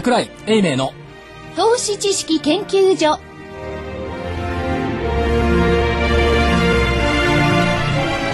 [0.00, 0.94] 桜井英明の。
[1.56, 3.20] 投資知識研究所。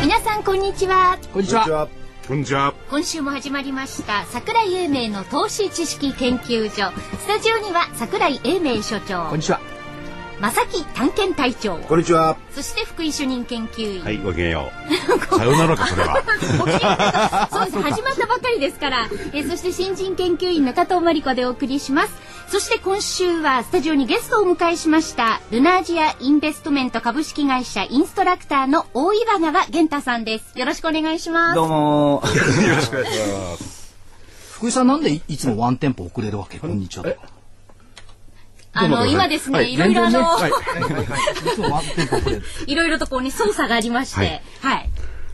[0.01, 1.19] 皆さんこんにちは。
[1.33, 1.89] こんにちは。
[2.29, 2.73] こんにちは。
[2.89, 6.93] 今週も始まりました桜井英明の投資知識研究所。
[7.19, 9.27] スタジオには桜井英明所長。
[9.31, 9.59] こんにちは
[10.41, 11.79] 正木探検隊長。
[11.79, 12.37] こんにちは。
[12.55, 14.87] そして福井主任研究員、はい、ごきげんよう。
[15.39, 16.23] さようならか、それは。
[17.51, 17.65] そう。
[17.65, 22.13] です始まったばかりですから、えーそして新人研究員中藤真理子でお送りします。
[22.49, 30.59] そして今週はスタジオにゲストをお迎えしましたルナージアインベストメント株式会社インストラクターの大岩川源太さんです。
[30.59, 31.55] よろしくお願いします。
[31.55, 33.97] どうもよろしくお願いします。
[34.53, 36.59] 福井さんなんでいいつもワンテンポ遅れるわけ？
[36.59, 37.07] こんにちは
[38.79, 40.51] あの今ですね、い、ろいろあの、はい。
[42.75, 44.91] ろいろとこうね操作がありましてはい。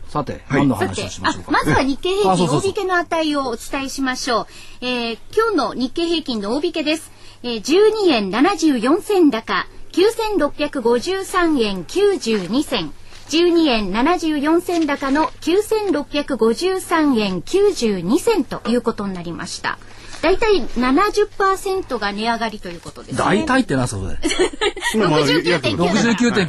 [0.07, 0.59] さて、はい。
[0.59, 1.49] 何の話をしましょうか？
[1.49, 4.47] あまずは日経平均大引けの値をお伝えしましょう。
[4.81, 7.11] えー今日の日経平均の大引けです。
[7.43, 12.93] えー、12円74銭高、9653円92銭。
[13.29, 19.79] 12円74銭高の9653円92銭ということになりました。
[20.23, 23.17] だいたい70%が値上がりということですね。
[23.19, 24.17] 大体ってなそれ？
[24.95, 25.77] 今まだ約69.9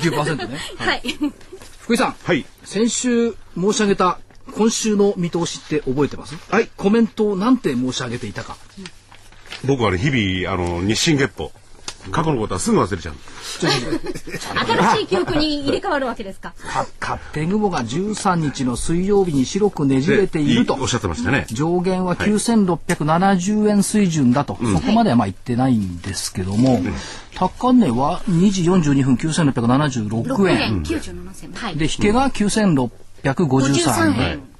[0.00, 1.02] 69.9%ねはい。
[1.80, 2.46] 福井さんはい。
[2.64, 4.18] 先週申し上げた
[4.52, 6.36] 今週の見通しって覚えてます？
[6.50, 8.56] はいコメントをなんて申し上げていたか
[9.64, 11.50] 僕はね、日々、あの、日進月歩。
[12.10, 13.14] 過去のことはすぐ忘れちゃう。
[13.58, 16.54] 新しい記憶に入れ替わるわけですか。
[16.68, 21.46] か勝手雲が13日の水曜日に白くねじれているとおっしゃってましたね。
[21.50, 26.80] 上限は9670円水準だと、そこまではまあ言ってないんですけども、
[27.34, 31.52] 高値は2時42分9676 6円円97銭。
[31.52, 31.76] はい。
[31.76, 32.90] で引けが9653
[33.22, 34.53] 53円、円。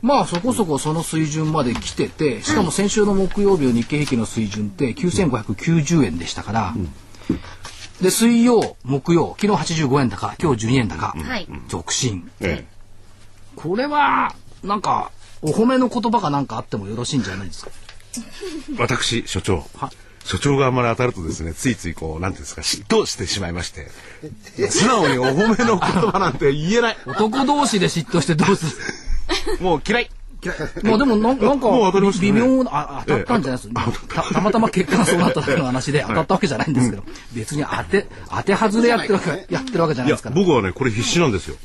[0.00, 6.74] まあそこそこその水準まで来ててしかも先週の木曜日の日経平均の水準って9590円でしたから、
[8.00, 11.48] で水曜木曜昨日85円高今日12円高、はい。
[11.68, 12.64] 続伸え
[13.56, 15.10] これはなんか
[15.42, 17.70] お褒めの言葉がなんかあってもよろしいんじゃないですか？
[17.74, 19.64] え私、所長。
[20.24, 23.88] 所長があんまり当たるとですね、ついついこう、なんていうんですか、嫉妬してしまいまして。
[24.68, 26.96] 素直にお褒めの言葉なんて言えない。
[27.06, 28.72] 男同士で嫉妬してどうする？
[29.60, 30.10] もう嫌い。
[30.84, 31.68] まあでもなんなんか
[32.20, 37.02] 微妙なあ当たったんじゃないですか、たたまたま結果がそうなっただけの話で 当たったわけじゃないんですけど、
[37.32, 40.36] 別に当て当て外れやってるわけやってるわけじゃないですから。
[40.36, 41.56] 僕はね、これ必死なんですよ。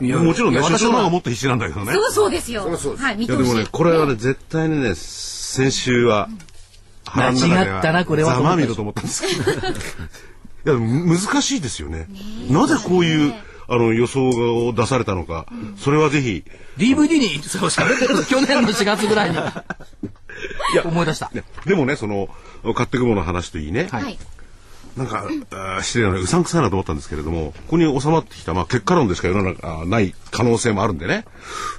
[0.00, 1.92] いやもちろんね、所長の方がはもっと必死なんだけどね。
[1.92, 2.68] そうそうですよ。
[2.98, 3.36] はい、見通し。
[3.36, 6.28] いやでもね、これはね、絶対にね、先週は、
[7.14, 9.50] 間違ったなこれはざまみろと思ったんですけど。
[9.60, 9.64] い
[10.64, 12.08] や、でも難しいですよね。
[12.50, 13.34] なぜこういう、
[13.68, 14.28] あの、予想
[14.66, 15.46] を出されたのか、
[15.78, 16.44] それはぜひ、
[16.76, 19.36] DVD にそう喋ってる去年の4月ぐらいに
[20.84, 21.30] 思い出した。
[21.32, 22.28] ねでもね、その、
[22.74, 24.18] 買ってくもの話といいね、はいはい。
[24.96, 31.26] なんか、あー失礼な、うさんくさいなと思ったんですけれども、ここに収まってきた、まあ、結果論でしか世の中ない可能性もあるんでね、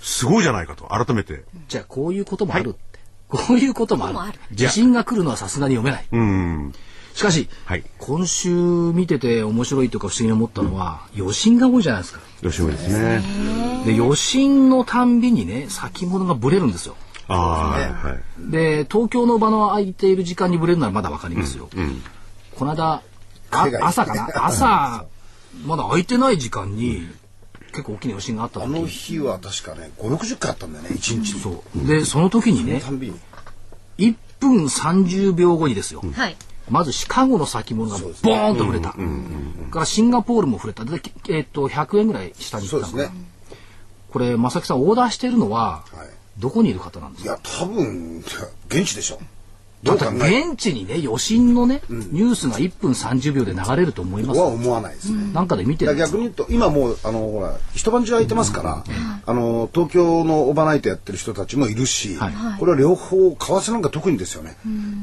[0.02, 1.44] すごいじゃないかと、改めて。
[1.68, 3.00] じゃあこういうこともあるって。
[3.28, 4.56] こういうこともあることもある。
[4.56, 6.08] 地震が来るのはさすがに読めない。
[6.12, 6.74] うん。
[7.18, 12.20] しかし、はい今週見てて面白いというか不思議に思ったのは、余震が多いじゃないですか。
[12.44, 13.24] 吉村ですね。
[13.88, 16.96] で余震のたんびにね先物がブレるんですよ。
[17.28, 17.34] あ
[18.04, 18.52] あ、はい。
[18.52, 21.70] で東京の場の空いている時間にブレるならまだわかりますよ。
[22.56, 23.02] この間
[23.50, 24.30] あ朝かな？
[24.46, 25.06] 朝
[25.66, 27.08] まだ空いてない時間に
[27.72, 31.40] 結構大きな余震があったあの時日は確かね、5、60回あったんだよね、1日に。
[31.40, 33.16] そうでその時にねたんびに。
[33.98, 36.38] 1分30秒後にですよ、はい。
[36.70, 38.92] まずシカゴの先物がボーンと触れた、
[39.72, 43.18] からシンガポールも触れたで、えっと100円ぐらい下に行ったのですね。
[44.12, 46.10] これ正木さんオーダーしてるのははい。
[46.40, 47.32] どこにいる方なんですか？
[47.32, 48.24] いや、多分、
[48.68, 49.20] 現地でしょ。
[49.84, 54.40] どう考え現地にね余震のね、ニュースが1分30秒で流れると思います。
[54.40, 55.32] は思わないですね。
[55.34, 56.18] なんかで見てだるんですか？
[56.18, 58.84] から逆に言うと、今もう、あの、ほら、一晩中空いてますから、
[59.26, 62.34] あの、東京のオーバーナイトやってる人たちもいるし、はい。
[62.60, 64.58] これは両方、為替なんか特にですよね。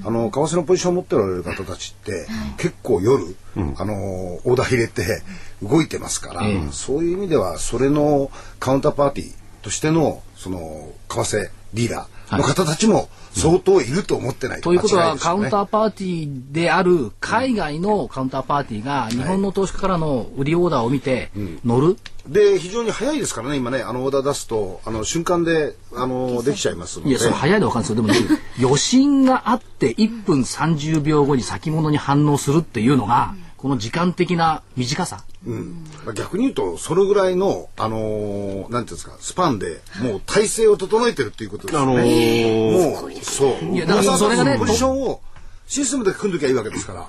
[0.05, 2.27] あの、為替のポジションを持っておられる方たちって、
[2.59, 3.37] 結構夜、
[3.77, 5.23] あの、オーダー入れて
[5.63, 6.69] 動いてますから、ええ。
[6.73, 9.33] そういう意味では、それのカウンターパーティー
[9.63, 14.73] としての、その、為替ディーラーの方たちも相当いると思ってないと。
[14.73, 21.31] いうことは、カウンターーパーティーである海外のカウンターパーティーが日本の投資家からの売りオーダーを見て
[21.65, 21.97] 乗る、
[22.29, 27.11] で非常に早いですからね今ねあのオーダー出すとあの瞬間であのできちゃいますので。
[27.11, 27.97] いや、それ早いでわかるんですよ。
[27.97, 28.15] でも、ね、
[28.61, 35.25] 余震があって1分30秒後に先物に反応するっていうのが、この時間的な短さ。
[35.47, 42.03] うんまあ、逆に言うとそれぐらいのあのーなんていうんですかスパンでもう体制を整えてるっていうことですあのね。
[42.05, 43.75] ーもうそう。
[43.75, 45.21] いやだからそれがねポジションを
[45.67, 47.07] システムで組んどきゃいいわけですから。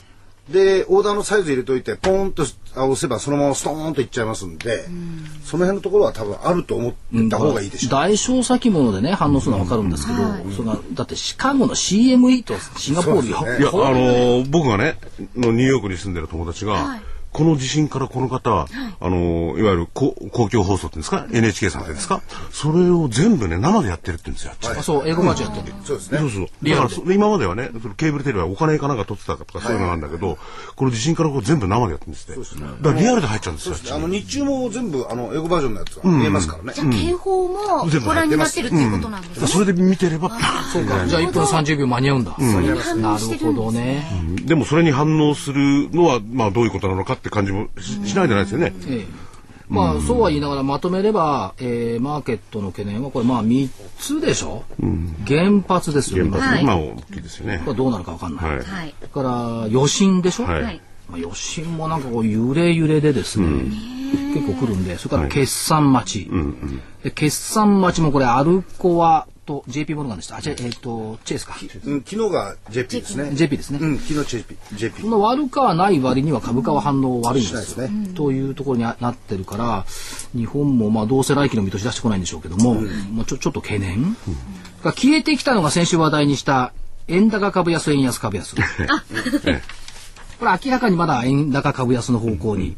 [0.49, 4.85] でオーダーのサイズ入れといてポーンと押せばそのままストーンといっちゃいますんで、
[5.43, 6.93] その辺のところは多分あると思っ
[7.31, 7.91] た方がいいでしょう。
[7.91, 10.19] 大小先物でね反応するのは分かるんですけど、
[10.55, 14.99] それがだってシカゴの CME とシンガポールそうですいや、あのー僕がね、
[15.35, 16.99] のニューヨークに住んでる友達が、
[17.35, 18.65] この地震からこの方、あ
[19.09, 24.53] のーいわゆる公公共放送っていうんですか、NHK さんですか、それを全部ね、生でやってるって言うんですよ。
[24.79, 26.19] あそう英語バージョンやってる、そうですね。
[26.19, 26.69] そうそう。
[26.69, 30.37] だからそ今まではね、そのケーブルテレビはお金かなんか取ってたとかそういうのなんだけど、
[30.77, 32.61] この地震からこう全部生でやってるんですって。
[32.81, 33.95] だからリアルで入っちゃうんですよ。
[33.95, 36.73] あの日中も全部あの英語バージョンのやつが見えますからね。
[36.73, 39.47] じゃあ警報もご覧になってるっていうことなんですね。
[39.47, 40.29] それで見てれば、
[40.71, 41.05] そうか。
[41.05, 43.85] じゃあ1分30秒間に合うんだ、それに反な応してるほどるんですね。
[43.85, 48.73] ね、でもそれに反応するのは、まあどういうことなのかって感じもししないじゃないですよね。
[48.87, 49.05] ええ。
[49.67, 53.67] まあ、そうは言いながらまとめれば、えーマーケットの懸念はこれまあ3
[53.97, 54.63] つでしょ、
[55.27, 56.65] 原発ですよ原発ね、はい。
[56.65, 57.63] まあ大きいですよね。
[57.65, 57.71] こ。
[57.71, 58.93] れどうなるか分かんない、はい。
[59.11, 60.63] から余震でしょ、はい。
[60.63, 60.81] はい。
[61.09, 63.47] まあ、余震もなんかこう揺れ揺れでですね、
[64.35, 66.29] 結構来るんでそれから決算待ち、
[67.03, 70.37] で決算待ちもこれアルコアと JP モルガンでした。
[70.37, 71.55] あじゃえっ、とチェイスか。
[71.85, 73.31] うん、昨日が JP ですね。
[73.33, 74.57] JP ですね、うん、昨日 JP。
[74.73, 77.61] JP そんな悪かはない割には株価は反応悪いんですよ。
[77.61, 79.85] しないですというところになってるから
[80.35, 82.75] 日本もまあどうせ来期の見通し出してこないんでしょうけども、
[83.13, 84.15] まあ、ちょちょっと懸念、
[84.83, 86.73] が消えてきたのが先週話題にした
[87.07, 88.55] 円高株安円安株安。
[90.39, 92.75] これ明らかにまだ円高株安の方向に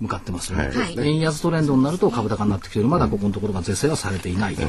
[0.00, 1.08] 向かってますよね、はい。
[1.08, 2.86] 円安トレンドになると株高になってきてる。
[2.86, 4.56] まだここのところが是正はされていない。
[4.56, 4.62] と。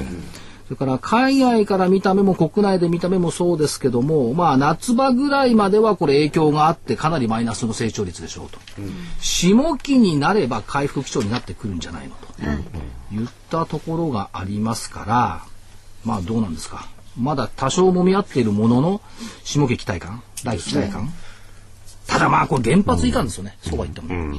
[0.66, 8.60] それから海外から見た目も国内で見た目もそうですけども、まあ夏場ぐらいまではこれ影響があってかなりマイナスの成長率でしょうと。
[9.20, 12.28] 下期になれば回復基調になってくるんじゃないのと、
[13.12, 15.46] 言ったところがありますから、
[16.04, 16.88] まあどうなんですか。
[17.16, 19.02] まだ多少揉み合っているものの
[19.44, 21.14] 下期期待感、来期期待感。
[22.08, 24.36] ただまあこれ原発いかんですよね、そうは言っても。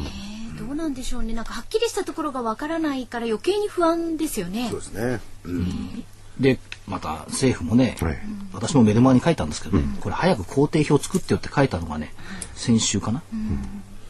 [0.58, 1.34] どうなんでしょうね。
[1.34, 4.81] なんかはっきりしたところがわからないから余計に不安ですよねそう。
[4.81, 5.20] ですね。
[5.44, 6.05] うん。
[6.40, 8.18] でまた政府もね、はい。
[8.52, 12.12] 私もメルマガに書いたんですけどね、これ早く工程表作ってよって書いたのがね
[12.54, 13.22] 先週かな、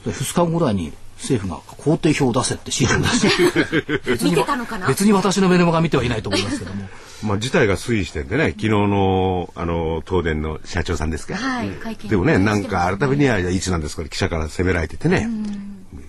[0.05, 4.11] で2日後ぐらいに政府が工程表を出せって指示を出して。
[4.11, 4.87] 別 見にてたのかな？
[4.87, 6.89] 別に私のメルマガ見てはいないと思いますけども。
[7.25, 11.35] まあ事態が推移してんでね、昨日の、あの、東電の社長さんですか。
[11.35, 11.71] はい。
[12.09, 15.29] でもね、なんか改めには、いつなんですか記者から責められててね。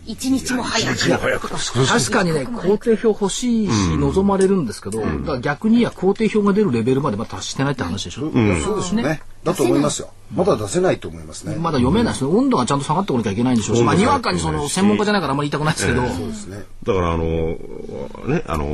[0.07, 0.93] 一日も早
[1.39, 1.49] く。
[1.87, 5.03] 確かにね工程表欲しいし望まれるんですけど、
[5.39, 8.31] 逆にいや工程表が出るレベルまでまだ達してないって話でしょ、
[8.63, 9.21] そうですよね。
[9.43, 10.09] だと思いますよ。
[10.33, 11.55] まだ出せないと思いますね。
[11.55, 16.63] まだ読めないですね温度がちゃんと下がってこなきゃいけないんでしょうし、まあ、にわかにその専門家じゃないからあんまり言いたくないですけど、そうですね。
[16.83, 18.65] だからあの、ね、あの、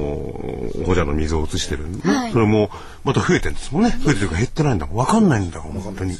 [0.85, 2.69] 保者の水を移してる、ねはいそれも、
[3.03, 3.89] また増えてるんですもんね。
[4.03, 4.95] 増えてるというか減ってないんだもん。
[4.95, 6.17] わかんないんだもん、本当に。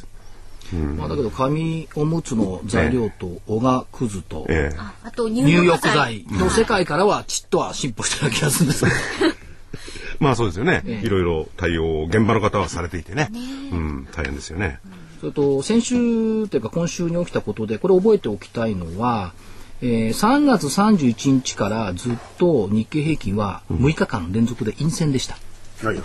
[0.73, 4.75] まあ、だけど紙おむつの材料とおがくずと、ええ。
[4.77, 6.39] ああと入入浴浴剤剤。
[6.39, 8.91] の世界からはちっとは進歩してる気がするんですけ
[9.25, 9.33] ど
[10.19, 10.81] まあそうですよね。
[10.85, 13.29] ええいろいろ対応を現場の方はされていてね。
[13.71, 14.79] うん、大変ですよね。
[15.19, 19.33] それと先週というか今週に起きたことでこれ覚えておきたいのは、
[19.81, 25.37] えー3月31日からずっと日経平均は6日間連続で陰線でした。
[25.83, 26.01] はい。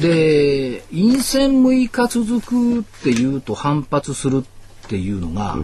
[0.00, 5.56] で陰線6日続くっていうと反発するっていうのが、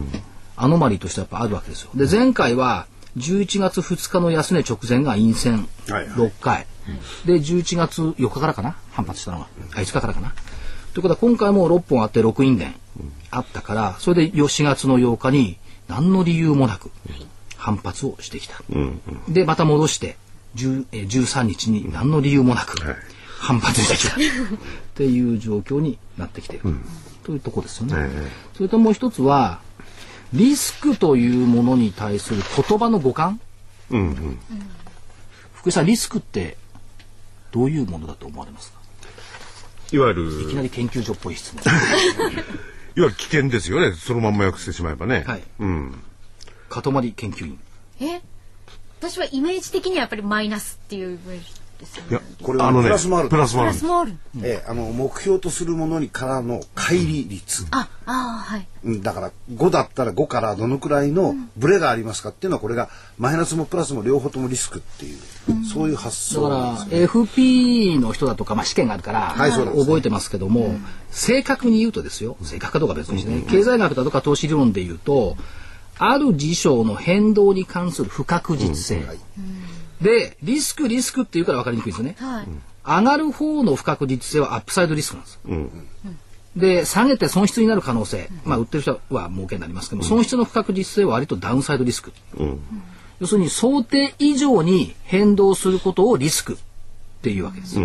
[0.57, 1.91] アノマリーとしてやっぱあるわけですよ。
[1.95, 2.87] で前回は
[3.17, 6.29] 11月2日の安値直前が陰線はいはい。
[6.29, 6.67] 6回、
[7.27, 8.77] で11月4日からかな？
[8.93, 10.33] 反発したのはあ5日からかな？
[10.93, 12.75] ということは今回も6本あって6陰電
[13.31, 16.91] あったからそれで4月の8日に何の理由もなく
[17.57, 18.55] 反発をしてきた。
[19.29, 20.17] でまた戻して
[20.57, 22.75] 10えー13日に何の理由もなく
[23.41, 24.15] 反発してきた。
[24.17, 24.19] っ
[24.95, 26.77] ていう状況になってきている、
[27.25, 27.95] というところですよね。
[27.97, 28.31] ええ。
[28.55, 29.61] それともう一つは
[30.33, 33.39] リスクというものに対する言葉の互換。
[33.91, 34.39] うんうん。
[35.55, 36.57] 福井さんリスクって
[37.51, 38.79] どういうものだと思われますか？
[39.93, 41.63] いわゆいきなる、り研究所っぽい質問。
[41.65, 41.73] いわ
[42.95, 43.95] ゆる危険ですよね。
[43.95, 45.25] そのまんま訳してしまえばね。
[45.27, 45.43] はい。
[45.59, 45.95] うん。
[46.69, 46.83] 塊
[47.13, 47.59] 研究員。
[48.01, 48.21] え？
[49.01, 51.47] 私はイメージ的にはやっぱりマイナスっていうイメージ
[51.85, 53.85] いやね。、これはあのね、プラスもあるプラスもあるプラス。
[53.85, 54.17] もある。
[54.43, 58.67] ええ、あの目標とするものにからの乖離率、あ、あーはい。
[58.85, 65.19] うんだから5だったら5からどのくらいのブレがありますかっていうのはこれがマイナスもプラスも両方ともリスクっていう、
[65.65, 67.07] そういう発だから想なんですね。
[67.07, 70.75] FP の人だとか、まあ、試験があるから、はい覚えてますけども、
[71.11, 75.37] 正確に言うとですよ正確かどうか別にしてね、経済学だとか投資理論で言うと
[75.99, 79.05] ある事象の変動に関する不確実性。
[80.01, 82.17] で、リスク、リスクっていうから分かりにくいんですよね。
[82.19, 82.49] はい。
[82.85, 85.41] 上がる方の不確実性はアップサイドリスクなんです。
[86.57, 92.13] で、下げて損失になる可能性、まあ、売ってる人は儲けになりますけども、損失の不確実性は割とダウンサイドリスク。
[93.21, 96.57] 要するに想定以上に変動することをリスクっ
[97.23, 97.79] ていうわけです。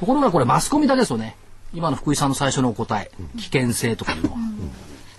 [0.00, 1.36] ところがこれマスコミだけですよね。
[1.74, 4.38] 今の福井さんの最初のお答え、危険性とかいうのは。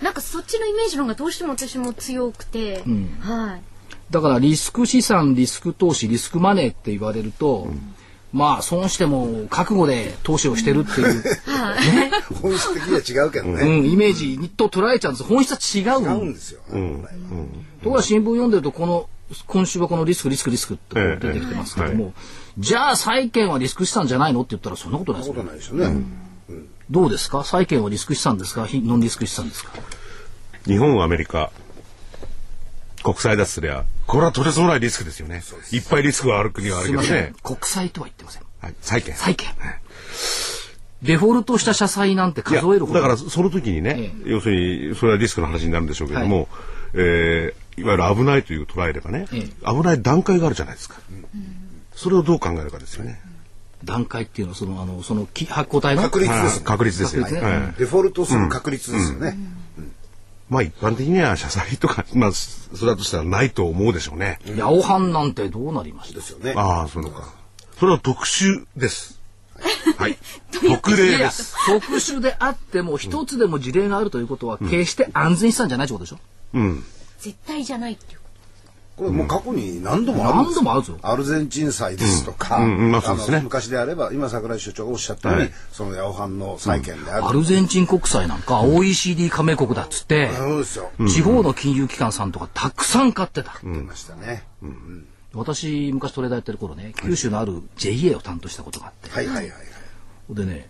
[0.02, 2.84] なんかそっちのイメージの方がどうしても私も強くて、
[3.20, 3.62] はい。
[4.10, 7.68] だからリスク資産、リスク投資、リスクマネーって言われると、
[8.32, 11.22] まあ損しても覚悟で投資をしてるっていう、
[12.42, 13.80] 本質的には違うけどうね。
[13.80, 16.02] ん、イメージにと捉えちゃうんです本質は違う。
[16.02, 16.60] 違うんですよ。
[16.62, 19.08] ところが新聞読んでるとこの
[19.46, 22.14] 今週はこのリスクリスクリスクって出てきてますけども、
[22.58, 26.68] じゃあ債券はリスク資産じゃないのって言ったらそんなことないですよそんなことないですよね。
[26.90, 27.44] どうですか？
[27.44, 28.64] 債券はリスク資産ですか？
[28.66, 29.72] 非ノンリスク資産ですか？
[30.64, 31.50] 日本、アメリカ、
[33.12, 35.42] 国債だとすりゃ、これは取れそうないリスクですよね。
[35.72, 37.34] いっぱいリスクがある国はあるすいません、けどね。
[37.42, 38.42] 国債とは言ってません。
[38.60, 39.14] はい、債券。
[39.14, 39.48] 債券。
[41.02, 46.48] デフォルトした社債なんて数えるほどだからその時にね、要するにそれはリスクの話になるんでしょうけども、
[46.94, 50.96] えーいわゆる危ないという捉えればね、え危ない段階があるじゃないですか、
[51.94, 53.20] それをどう考えるかですよね、
[53.84, 56.64] 段階っていうのはそのあのそのき発行体の確率ですはい。
[56.64, 57.40] 確率ですよ、ね。
[57.40, 57.78] はい。
[57.78, 59.38] デフォルトする確率ですよね。
[60.48, 66.14] まあ一般的には社債とか、まあそれだとしたらないと思うでしょうね、ヤオハンなんてどうなりました？
[66.16, 66.54] ですよね。
[66.56, 67.34] ああそうか。
[67.78, 69.20] それは特殊です。
[69.96, 70.16] はい。
[70.52, 71.54] 特例です。
[71.66, 76.18] 特殊であっても一つでも事例があるということは決して安全資産じゃないってことでしょ、
[76.54, 76.84] うん。
[77.18, 78.17] 絶対じゃないっていう。
[78.98, 80.56] これもう過去に何度もあるんです。
[80.56, 80.98] 何度もあるぞ。
[81.02, 82.76] アルゼンチン債ですとか、うん。
[82.76, 82.92] うん。
[82.92, 83.36] まあそうですね。
[83.38, 85.52] の昔であれば今桜井所長がおっしゃったように、はい。
[85.72, 94.44] そのヤオハンの債券である、アルゼンチン国債なんか OECD 加盟国だっつって、そうですよ、地方の金融機関さんとかたくさん買ってた、出ましたね、
[95.32, 100.34] 私昔トレーダーやってる頃ね九州のある JA を担当したことがあって、はいはいはいはい。
[100.34, 100.68] でね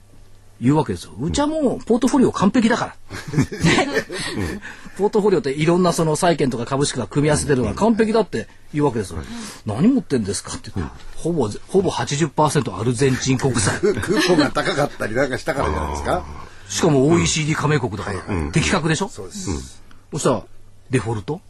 [0.61, 1.13] 言うわけですよ。
[1.21, 2.97] うちはもうポートフォリオ完璧だから、
[4.99, 9.19] ポートフォリオっていろんなその債券とか株式が組み合わせてるのが完璧だって言うわけですよ、
[9.67, 10.73] 何持ってんですかって。
[10.75, 13.79] 言って、ほぼほぼ80%アルゼンチン国債。
[13.79, 16.25] クーポンが高かったりなんかしたからじゃないですか。
[16.69, 18.21] しかも OECD 加盟国だから、
[18.53, 20.43] 的確でしょ、そうです、そしたら
[20.91, 21.41] デフォルト、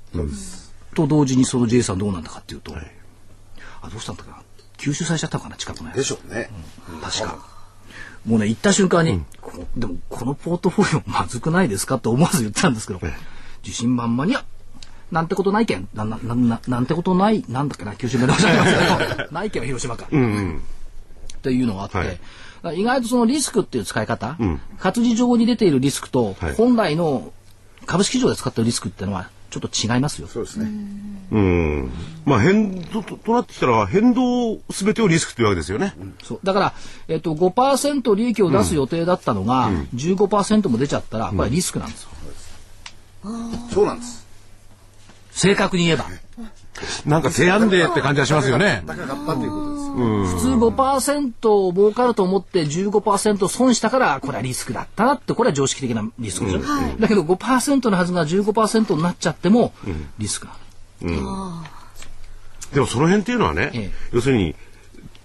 [0.95, 2.75] と同時にその J さんどうなんだかっていうと、
[3.81, 4.37] あどうしたんだかな？
[4.77, 5.57] 吸収されちゃったのかな？
[5.57, 5.97] 近くのやつ。
[5.97, 6.51] でしょうね、
[7.03, 7.39] 確か。
[8.29, 13.01] もうね、行った瞬間に、こでもこのポートフォリオまずくないですかって思わず言ったんですけど、
[13.65, 14.37] 自信満々に、
[15.11, 20.05] なんてことないけん、な、な、な、なんてことない、なんだっけな、九州弁でおっしゃってますけど、 ないけんは広島か。
[20.05, 22.21] っていうのがあって、
[22.63, 22.81] はい。
[22.81, 24.37] 意外とそのリスクっていう使い方、
[24.79, 26.55] 活字上に出ているリスクと、はい。
[26.55, 27.33] 本来の
[27.87, 30.29] 株式市場で使っているリスクっていうのはちょっと違いますよ。
[30.29, 30.71] そうですね、
[31.33, 31.91] うん。
[32.27, 36.41] まあ変動ととなってきたら変動すべてをリスクというわけですよね、そう。
[36.45, 36.75] だから、
[37.09, 42.11] えっと、5%利益を出す予定だったのが、15%も出ちゃったら、これはリスクなんですよ。
[43.71, 44.27] そうなんです。
[45.31, 46.07] 正確に言えば。
[47.07, 48.83] なんか提案でって感じはしますよね。
[48.87, 49.93] 高かったということですよ、
[50.27, 56.61] 普通5%儲かると思って15%損したから、これはリスクだったなって、これは常識的なリスクでしょ。
[56.99, 59.73] だけど5%のはずが15%になっちゃっても、
[60.19, 60.53] リスクな
[61.03, 61.63] の。
[62.73, 63.91] でもその辺っていうのはね、ええ。
[64.13, 64.55] 要するに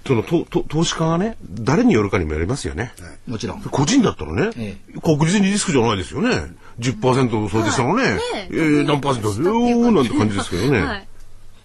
[0.06, 2.94] そのとと投資家がね誰によるかにもよりますよね、
[3.28, 3.62] もちろん。
[3.62, 6.30] 個人だったらね、え確実にリスクじゃないですよね。
[6.80, 8.20] 10%想定したらね、
[8.50, 11.08] えー何パーセントですよなんて感じですけどね、はい。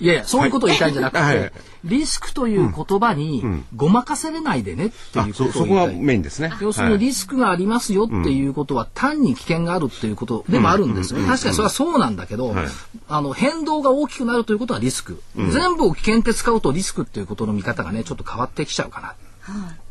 [0.00, 1.52] いやいや、そういうことを言いたいんじゃなくて、はい。
[1.84, 6.04] リスクという言葉にごまかされないでねっていうことをそこが言いたい。
[6.04, 6.52] メインですね。
[6.60, 11.26] 要するにリスクがありますよっていうことは単に危険があるっていうことでもあるんですよね。
[11.26, 12.66] 確かにそれはそうなんだけど、はい。
[13.08, 15.22] あの変動が大きくなるということはリスク。
[15.36, 19.14] 全部を危険って使うとリスクっていうことの見方がね、ちょっと変わってきちゃうかな。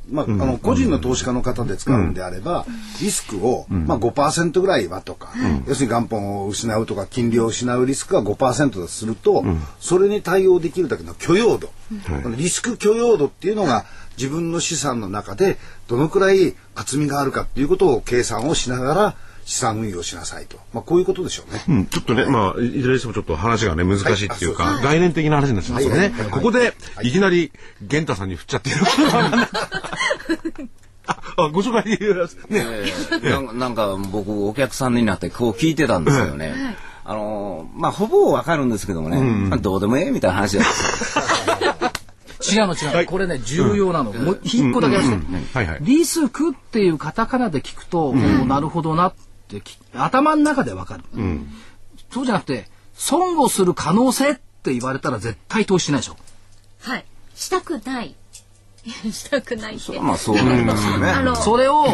[0.10, 2.66] まあ、あの個人の投資家の方で使うんであれば、
[3.02, 5.34] リスクを、まあ、5%ぐらいはとか、
[5.68, 9.44] 要するに元本を失うとか金利を失うリスクが5%とすると、
[9.80, 11.68] それに対応できるだけの許容度、
[12.24, 13.86] このリスク許容度っていうのが
[14.18, 19.16] 自分の資産の中でどのくらい厚みがあるかっていうことを計算をしながら
[19.48, 21.64] 資産運用しなさいと、まあ、こういうことでしょうね。
[21.70, 24.80] うん、ちょっとね、まあ、いずれにしてもちょっと話がね、難しいっていうか、はい。
[24.80, 26.00] あ概念的な話になっちゃいますよね。
[26.00, 26.12] はい。
[26.12, 26.30] はい。
[26.32, 27.12] ここで、い。
[27.14, 28.80] きなり、玄太さんに振っちゃっている。
[31.08, 31.98] あ、あご紹介
[32.50, 33.30] ね。
[33.30, 36.76] なんかなんか僕お客さんになってこう聞いてたんですよね。
[37.06, 41.24] あのまあほぼわかるんですけどもね、まあどうでもええみたいな話なんですよ。
[42.50, 45.78] 違うの違うの、これね重要なの、もう一個だけ言わせて、はいはい。
[45.82, 49.14] リスクっていうカタカナで聞くと、おーなるほどなっ
[49.48, 51.04] てき頭の中でわかる、
[52.12, 56.18] そうじゃなくて損をする可能性って言われたら絶対投資しないでしょ。
[56.82, 57.06] はい。
[57.36, 58.16] したくない。
[59.12, 60.00] したくないって。
[60.00, 61.10] まあそうなりますよね。
[61.10, 61.86] あの、それを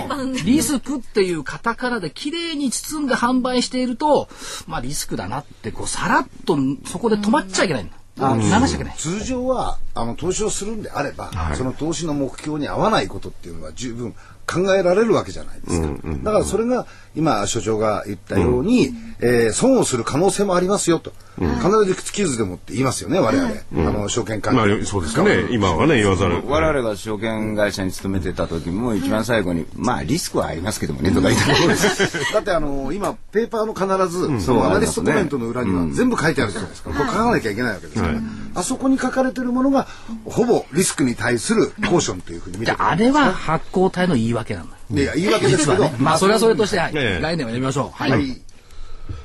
[0.46, 4.30] リスクっていうカタカナで綺麗に包んで販売していると、
[4.68, 7.96] まあリスクだなってこうさらっとそこで止まっちゃいけないんだ。
[8.20, 8.96] あ流しちゃいけない。
[8.98, 14.14] 通常はあの投資をするんであれば、その投資の目標に合わないことっていうのは十分
[14.46, 15.88] 考えられるわけじゃないですか。
[16.24, 16.86] だからそれが
[17.16, 18.90] 今所長が言ったように、
[19.22, 23.52] えー損をする可能性もありますよと、必ず口傷でもって言いますよね我々、
[23.88, 25.48] あの証券関まあ係、そうですかね。
[25.52, 26.42] 今はね、言わざる。
[26.46, 31.46] 我々が証券会社に勤めてた時も一番最後に、まあリスクはありますけどもねとか言って
[32.34, 38.16] だってあの今ペーパーの必ず、そそうのアナリストコメントの裏には全部書いてあるじゃないですか、これ書かなきゃいけないわけですから、
[38.56, 39.83] あそこに書かれてるものが
[40.26, 44.78] ほぼリスクに対するコーションというふうに見てであれは発行体の言い訳なんだ。
[44.92, 47.90] いや言い訳ですけど、まあそれはそれとして、はいええ概念はやめましょう。
[47.92, 48.12] はい。
[48.12, 48.42] はい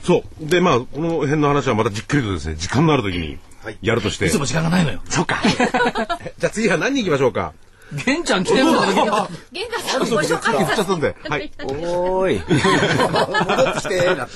[0.03, 0.47] そう。
[0.47, 3.39] で、まあ、この辺の話はまたじっくりとですね、時間のある時に
[3.81, 4.27] やるとして。
[4.27, 5.01] いつも時間がないのよ。
[5.09, 5.41] そうか。
[6.39, 7.53] じゃあ次は何人行きましょうか？
[8.05, 9.29] 玄ちゃん来てるんだけど。
[9.53, 10.85] 玄太さんご紹介さ。
[11.29, 11.53] はい。
[11.65, 12.43] おーい。
[13.57, 14.33] 戻ってきてなって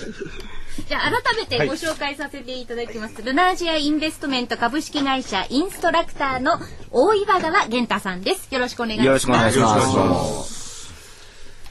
[0.89, 3.23] じゃあ改めてご紹介させていただきます。
[3.23, 6.59] ルナージアインベストメント株式会社インストラクターの
[6.91, 8.49] 大岩川玄太さんです。
[8.53, 9.07] よろしくお願いします。
[9.07, 10.63] よろしくお願いします。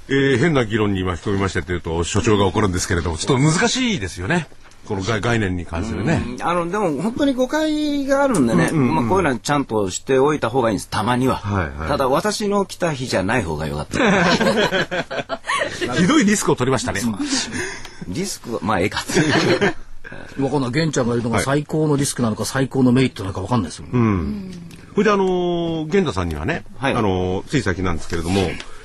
[0.10, 4.48] えー変な議論に巻き込みましてというと、所長が怒るんですけれども、ちょっと難しいですよね。
[4.92, 6.22] この概概念に関するね。
[6.42, 11.36] あの、でも本当に誤解があるんでね、まあこういうのはちゃんとしておいた方がいいんです、たまには。
[11.38, 15.40] はいはいただ私の来た日じゃない方がよかった。
[15.96, 17.02] ひどいリスクを取りましたね。
[18.10, 20.44] リスクは、まあええかっていう。
[20.44, 20.72] わかんない。
[20.72, 23.86] 玄ちゃんが言うのが最高のリスクなのか最高のメリットなのかわかんないですよ。
[23.92, 28.42] それであのー、玄太さんにはね、はいあのーつい先なんですけれども、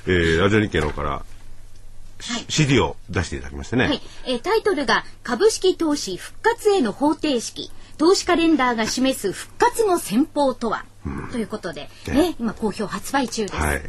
[0.06, 1.22] えーラジオ日経の方から、
[2.20, 3.84] し CD を出していただきましてね。
[3.86, 7.70] はい、えータイトルが株式投資復活への方程式。
[7.98, 10.84] 投資カレンダーが示す復活の戦法とは、
[11.32, 13.56] ということで、ね、今好評発売中です。
[13.56, 13.80] はい。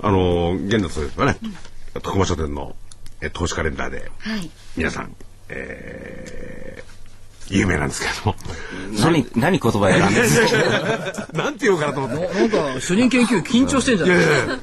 [0.00, 1.36] あのー、玄太さんですかね、
[2.04, 2.76] 徳間書店の、
[3.20, 4.48] えー投資カレンダーで、はい。
[4.76, 5.14] 皆さん、
[5.48, 8.36] えー、有名なんですけれども。
[9.02, 11.28] 何、何言葉選んでるんですか？
[11.34, 12.34] なんて言おうかなと思って。
[12.34, 14.60] なんか主任研究員緊張してんじゃないいやい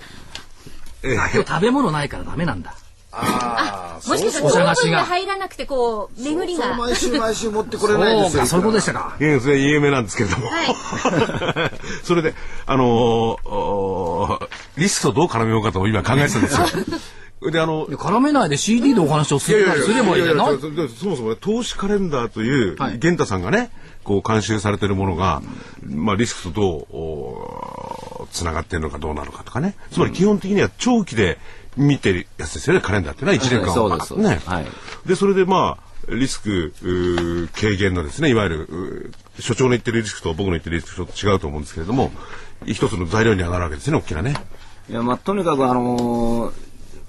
[1.13, 2.75] 今日食べ物ないからダメなんだ。
[3.11, 9.17] ああもしかしたおら探しが糖分が入らなくてこう巡りそうが毎週毎週持ってこれないんですよそうか、そういうことでしたか。
[9.19, 10.47] いやそれ有名なんですけれども。
[10.47, 11.71] は
[12.03, 14.39] それで、あの
[14.77, 16.67] リスクとどう絡めようかと今考えてたんですよ。
[17.51, 23.71] で、あの絡めないで CD でお話をするすればいいじゃなそもそもね、投資カレンダーという、はい玄太さんがね、
[24.07, 25.41] こう監修されているものが、
[25.85, 29.75] まあリスクとどうつながっているのかどうなのかとかね。
[29.91, 31.37] つまり基本的には長期で
[31.75, 34.23] 見てるやつですよね、カレンダーっていうのは1年間そうですそう。
[34.23, 34.65] はい
[35.05, 36.73] で、それでまあ、リスク
[37.53, 42.11] 軽減のですね、いわゆる所長の言ってるリスクと僕の言ってるリスクとちょっと違うと思うんですけれども、
[42.65, 44.35] 一つの材料にはなるわけですね、大きなね。
[44.89, 46.66] いや、まあ、とにかくあのー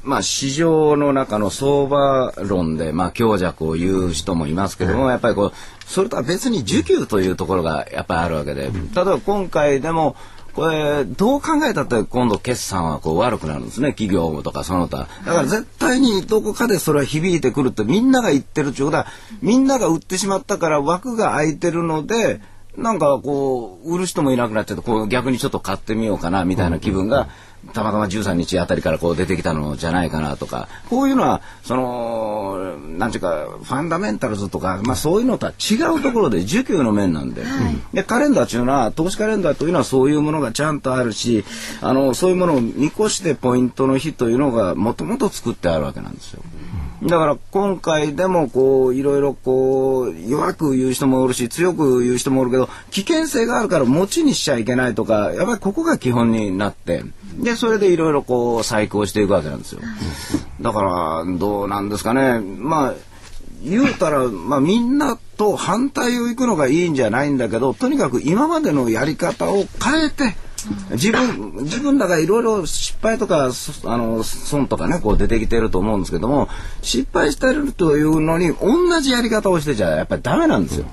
[0.09, 5.53] まあ、市場の中の相場論で、まあ、強弱を言う人もいますけども、やっぱりこう、
[5.87, 10.17] それとは別に需給というところがやっぱりあるわけで、例えば今回でも、
[10.55, 15.09] これ、どう考えたって今度決算はこう悪くなるんですね、企業とかその他。
[15.27, 19.07] だから絶対にどこかでそれは響いてくるってみんなが言ってるっていうことは、
[19.43, 22.41] みんなが売ってしまったから枠が空いてるので、
[22.79, 27.29] なんかこう、売る人もいなくなっちゃって、こう逆にちょっと買ってみようかなみたいな気分が、
[27.73, 37.43] たまたま13日あたりからこう出てきたのじゃないかなとか、こういうのは、その、なんていうか、ファンダメンタルズとか、まあそういうのとは違うところで、需給の面なんで、
[37.93, 41.45] で、カレンダーっていうのは、投資カレンダーというのはそういうものがちゃんとあるし、
[41.81, 46.43] あの、そういうものを見越してポイントの日というのがもともと作ってあるわけなんですよ。
[47.03, 57.05] だから今回でもこういろいろこう弱く言う人もおるし強く言う人もおるけど危険性があるから持ちにしちゃいけないとかやっぱりここが基本になって
[57.39, 59.81] でそれでいろいろこう細工をしていくわけなんですよ。
[60.61, 62.95] だからどうなんですかねまあ
[63.63, 70.37] 言うたら、まあ、みんなと反対を行くのがいいんじゃないんだけどとにかく今までのやり方を変えて
[70.93, 76.49] 自分自分らがいろいろ失敗とかそあの損とかねこう出てきてると思うんですけども
[76.83, 80.87] 失敗してるというのに同じやり方をしてちゃやっぱりダメなんですよ。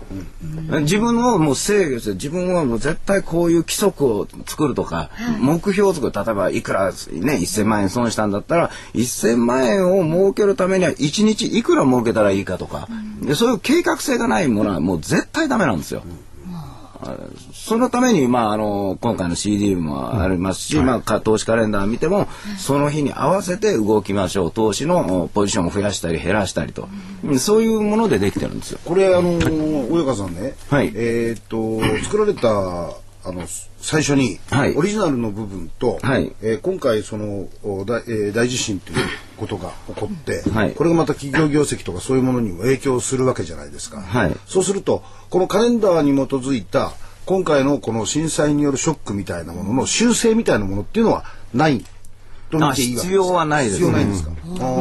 [0.82, 5.10] 自分をもう制御して自分はもう絶対こういう規則を作るとか、
[5.40, 12.88] 目標を作る例えばいくらね1000万円損したんだったら1000万円を儲けるためには1日いくら儲けたらいいかとか、
[13.22, 16.04] でそういう計画性がないものはもう絶対ダメなんですよ。
[17.65, 22.28] そのために、まあ、あの、今回の CD もありますし、まあ、投資カレンダー見ても、
[22.60, 24.51] その日に合わせて動きましょう。
[24.51, 26.88] 投資のポジションを増やしたり減らしたりと。
[27.39, 28.80] そういうものでできてるんですよ。
[28.86, 29.39] これ、あの、
[29.91, 33.47] 大岡さんね、はいえーっと、作られた、あの、
[33.82, 38.97] 最初に、はいオリジナルの部分と、はいえー今回、その、お大えー大地震という
[39.38, 44.01] ことが起こって、はいこれがまた企業業績とかそういうものにも影響するわけじゃないですか。
[44.01, 46.93] はいそうすると、このカレンダーに基づいた、
[47.26, 51.84] 今回のこの震災によるショックみたいなものの修正みたいなものっていうのはない
[52.76, 54.32] 必要はないです必要ないんですか？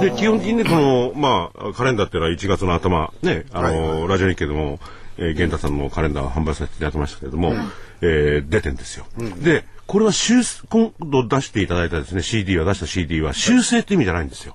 [0.01, 4.79] で、基本的にね、この、まあ、カレンダーっていうのは1月の頭、ね、あの、はいはラジオ日経でも、
[5.17, 7.55] えー、源太さんのカレンダーを販売させていただきましたけれども、
[8.03, 9.07] えー出てんですよ。
[9.43, 14.55] で、これは修正、今度出していただいたですね、CD は出した CD は修正って意味じゃないんですよ。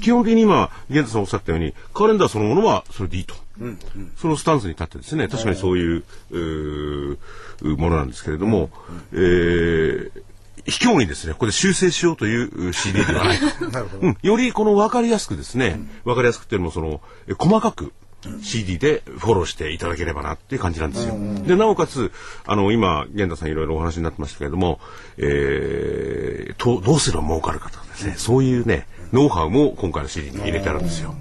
[0.00, 3.34] 基本的に今、源太さんおっしゃったように、カレンダーそのものはそれでいいと。
[4.16, 6.04] そのスタンスに立ってですね、確かにそういう、
[7.62, 8.70] ものなんですけれども、
[9.12, 10.10] えー
[10.66, 13.38] 卑怯にですね、ここで修正しようというう CD ではない。
[14.00, 17.92] うん、よりこの分かりやすくですね、分かりやすくっていうのもその、え細かく
[18.42, 21.14] CD でフォローしていただければなっていう感じなんですよ。
[21.46, 22.12] で、なおかつ、
[22.46, 24.80] あの、今、源太さんいろいろお話になってましたけれども、
[25.16, 31.14] えー、とどうすれば儲かるかとかですね、そういうね、ノウハウも今回の CD に入れてあるんですよ。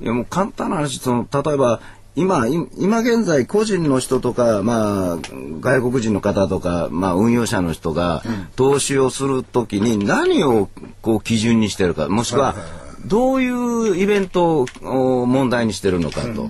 [0.00, 1.80] いやもう簡単な話その例えば
[2.16, 5.18] 今い今現在個人の人とか、まあ、
[5.60, 8.22] 外国人の方とか、まあ、運用者の人が
[8.56, 10.68] 投資をするときに何を
[11.02, 12.56] こう基準にしてるかもしくは
[13.06, 16.48] どういうイベントを問題にしてるのかと、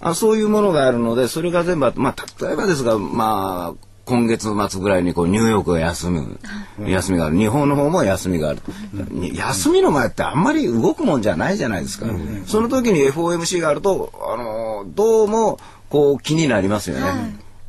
[0.00, 6.38] あそういうものがあるのでそれが全部まあ、例えばですが、まあ、今月末ぐらいにこうニューヨークが休む、
[6.86, 7.36] 休みがある。
[7.36, 8.60] 日本の方も休みがある、
[9.10, 12.06] に休みの前ってあんまり動くもんじゃないじゃないですか、
[12.46, 15.58] その時に FOMC があると、あのーどうも
[15.90, 17.02] こう気になりますよね。
[17.02, 17.14] な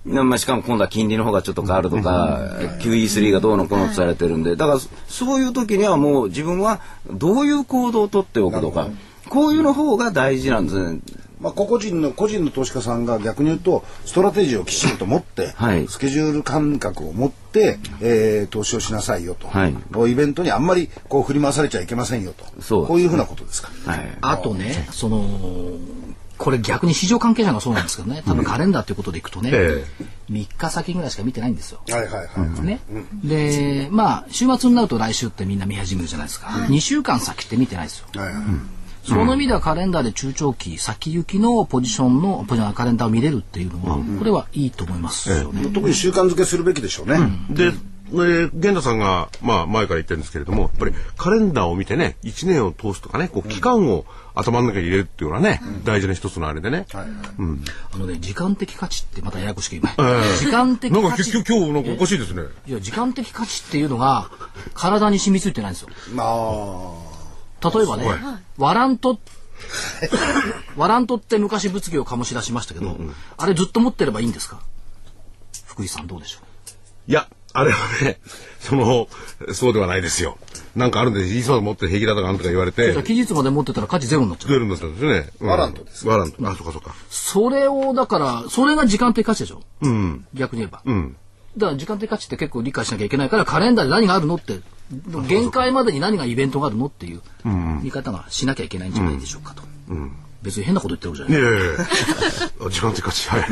[0.10, 2.40] まあ、しかも今度は金利の方がちょっと変わるとか、
[2.82, 8.88] QE3 がどうのこうのとされてるんで、だからそういう時にはもう自分はどういう行動をとっておくとか、
[9.30, 11.00] こういうの方が大事なんですね。
[11.40, 15.88] まあ、個々人の個人の投資家さんが逆に言うとストラテジーをきちんと持って、はい。
[15.88, 20.12] スケジュール感覚を持って、えー投資をしなさいよと、はい。
[20.12, 22.44] イベントにあんまりこう振り回されちゃいけませんよと。
[22.62, 23.72] そうこういうふうなことですか？
[23.86, 24.18] はい。
[24.20, 25.24] あとね、その、
[26.40, 29.86] これ逆に市場関係者がそうなんですけどね、多分カレンダーということでいくとね、え
[30.32, 31.82] 3日先ぐらいしか見てないんですよ。
[31.90, 32.28] はいはいは
[32.62, 32.66] い。
[32.66, 32.80] ね。
[33.24, 36.48] で、まあ、週末になると来週ってみんな見始めるじゃないですか。
[36.48, 38.08] 2週間先って見てないですよ。
[38.16, 38.44] はいはい
[39.02, 45.64] その意味ではカレンダーで中長期、先行きのポジションのポジションカレンダーを見れるっていうのは、これはいいと思いますよね。
[45.74, 47.18] 特に習慣づけするべきでしょうね。
[47.50, 47.72] で、
[48.12, 54.06] えー、源太さんが、まあ、前から言ってるんですけれども、やっぱりカレンダーを見てね、1年を通すとかね、こう、期間を
[54.40, 56.86] 頭の中に入れるっていうのはね、大事な一つのあれでね。
[56.92, 57.10] はいはい
[57.94, 59.90] あのね、時間的価値ってまたややこしく今。
[59.90, 61.32] ええ時間的なんか価値。
[61.32, 62.44] 今日、なんかおかしいですね。
[62.68, 64.30] いや、時間的価値っていうのが
[64.74, 65.90] 体に染みついてないんですよ。
[66.14, 68.06] まあ例えばね、
[68.58, 69.20] ワラント、
[70.78, 72.98] ワラントって昔物議を醸し出しましたけど、
[73.38, 74.62] あれずっと持ってればいいんですか？
[75.66, 76.40] 福井さんどうでしょ
[77.08, 78.20] いや、あれはね、
[78.60, 79.08] その、
[79.54, 80.38] そうではないですよ。
[80.76, 84.52] なんかあるんで、いつまで持って平気だとかなんとか言われてう、期日まで持ってたら価値ゼロになっちゃう。
[84.52, 85.30] 出るんですよね。
[85.40, 86.48] うんワラントですワラント。
[86.48, 86.94] あ、そうかそうか。
[87.10, 89.62] それを、だから、それが時間的価値でしょ？
[89.82, 90.26] うん。
[90.34, 90.82] 逆に言えば。
[90.86, 91.16] うん。
[91.58, 94.60] だから時間的価値って結構理解しなきゃいけないから、カレンダーで何があるのって、
[95.28, 97.22] 限界までに何がイベントがあるのっていう
[97.84, 99.64] 見方がしなきゃいけないんじゃないでしょうかと。
[100.42, 101.52] 別に変なこと言ってるわけじゃない。
[101.52, 103.30] いやいやいや 時間的価値。
[103.30, 103.44] はい。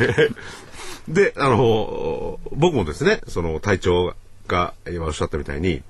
[1.08, 4.14] で、あの、僕もですね、その隊長
[4.48, 5.82] が今おっしゃったみたいに、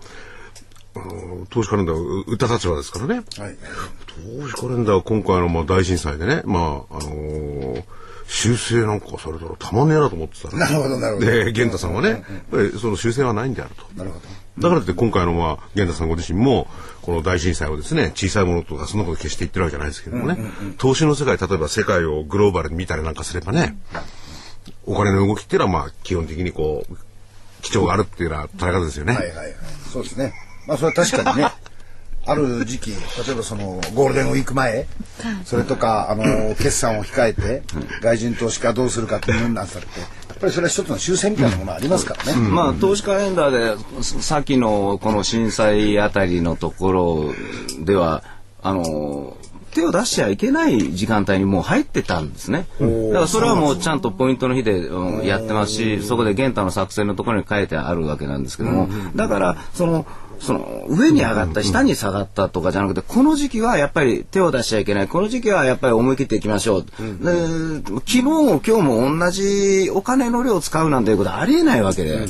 [0.95, 3.15] あの投資カレンダーを売った立場ですからね。
[3.15, 3.55] はい
[4.41, 7.83] 投資カレンダーは今回のまあ大震災でね、まあ、あのー
[8.29, 10.57] 修正なんかされたらたまんねえなと思ってたら。
[10.57, 13.83] なるほどなるほどで、源太さんはね、やっぱりその修正はないんであると。
[13.95, 14.25] なるほど。
[14.59, 16.67] だからって今回のまあ源太さんご自身も
[17.03, 20.37] この大震災をですね小さいものとかそんなこと決して言ってるわけじゃないですけどもね、
[20.77, 23.77] 投資の世界例えば世界をグローバルに見たりなんかすればね
[24.85, 26.97] お金の動きっていうのはまあ基本的にこう
[27.61, 29.13] 基調があるっていうような捉え方ですよね。
[29.13, 29.53] はいはいはい。
[29.91, 30.33] そうですね。
[30.67, 31.51] まあそれは確かにね。
[32.29, 32.97] ある時期、例
[33.31, 34.85] えばそのゴールデンウィーク前、
[35.45, 37.63] それとか、あの、決算を控えて、
[38.01, 42.33] 外人投資家どうするかっていうのになされて、やっぱりそれは一つの修正みたいなものありますからね。
[42.35, 47.33] まあ投資カレンダーでささっきのこの震災あたりのところ
[47.85, 48.23] では
[48.61, 49.37] あの
[49.77, 52.65] 手を出しちゃいけない時間帯にもう入ってたんですね。
[52.79, 60.07] だからそれはもうちゃんとポイントの日で、うんやってますし、そこで玄太の作戦のところに書いてあるわけなんですけども、だからその
[60.39, 65.07] その上に上がった下に下がったとかじゃなくてこの時期はやっぱり手を出しちゃいけない。
[65.07, 66.87] この時期はやっぱり思い切っていきましょう、で
[67.85, 72.25] 昨日も今日も同じお金の量を使うなんていうことはありえないわけで。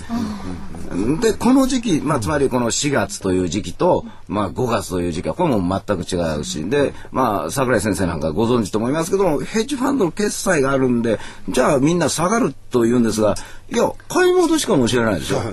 [1.22, 11.20] でこの時期、まあ、つまりこの4月という時期と、まあ、5月という時期はこれも全く違うしで、まあ、桜井先生なんかご存知と思いますけどもヘッジファンドの決済があるんで
[11.50, 13.36] じゃあみんな下がるというんですが
[13.70, 15.38] いや買い戻しかもしれないでしょ。
[15.38, 15.44] だ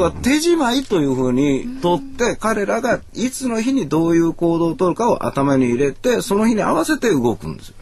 [0.00, 7.74] から手仕舞いというふうにとって彼らがいつの日にどういう行動を取るかを頭に入れてその日に合わせて動くんですよ。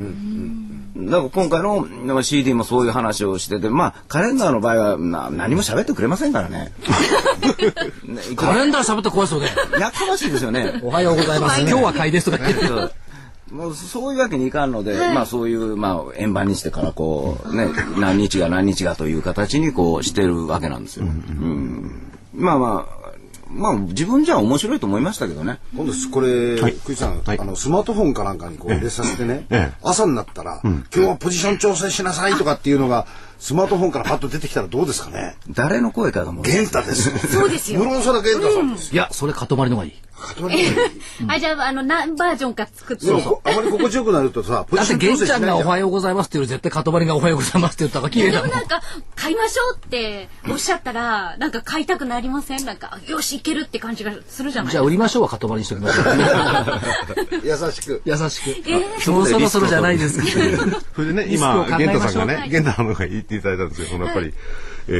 [0.94, 6.72] だから今回の CD もそういう話をしててまあカレンダーの場合はな何も喋ってくれませんからね。
[8.04, 9.46] ねカレンダー喋って怖いそうで。
[9.80, 10.80] やかましいですよね。
[10.82, 11.62] おはようございます。
[11.62, 13.02] 今日は買いですとか言って。
[13.53, 17.69] もうそういうわけにいかんので、まあそういう、まあ円盤にしてからこう、ね、
[18.01, 21.05] 何日が何日がという形にこうしてるわけなんですよ。
[21.05, 23.03] うんまあまあ、
[23.51, 25.59] まあ自分じゃ面白いと思いましたけどね。
[25.77, 26.73] 今度これ、はい。
[26.73, 27.38] クイさん、はい。
[27.38, 29.77] あのスマートフォンかなんかにこう入れさせてね、ええ。
[29.83, 33.07] 朝になったら、今日はポジション調整しなさいとかっていうのが
[33.42, 35.35] スマートフォンからパッと出てきたらどうですかね。
[35.50, 36.44] 誰の声かと思う。
[36.44, 37.11] 玄太です。
[37.26, 38.94] そうですよ室長玄太さんです。
[38.94, 39.92] いや、それ、かとまりのがいい。
[40.22, 40.68] 塊で
[41.26, 43.11] あ、じゃあ、あの、何バージョンか作って。
[43.11, 45.64] もこあまり心地よくなるとさ、ポだって、ジション調整し玄ちゃんがお。
[45.68, 48.48] はようございますっていうより絶対かとまりがおはようございますって言った方が綺麗だもん。
[48.48, 48.81] でもなんか、
[49.16, 52.64] 買いましょうっておっしゃったら、なんか買いたくなりません？
[52.64, 56.05] なんか、よし、いけるって感じがするじゃないじゃあ、売りましょうはかとまりにしときましょう。
[57.42, 58.02] 優しく。
[58.05, 58.40] 優し
[59.05, 59.11] く。
[59.11, 60.78] もうそろそろじゃないですけど。
[60.94, 64.33] それでね、今、玄太さんがね、はい玄太のが言っていただいたんですけど、そのやっぱり、
[64.88, 64.92] え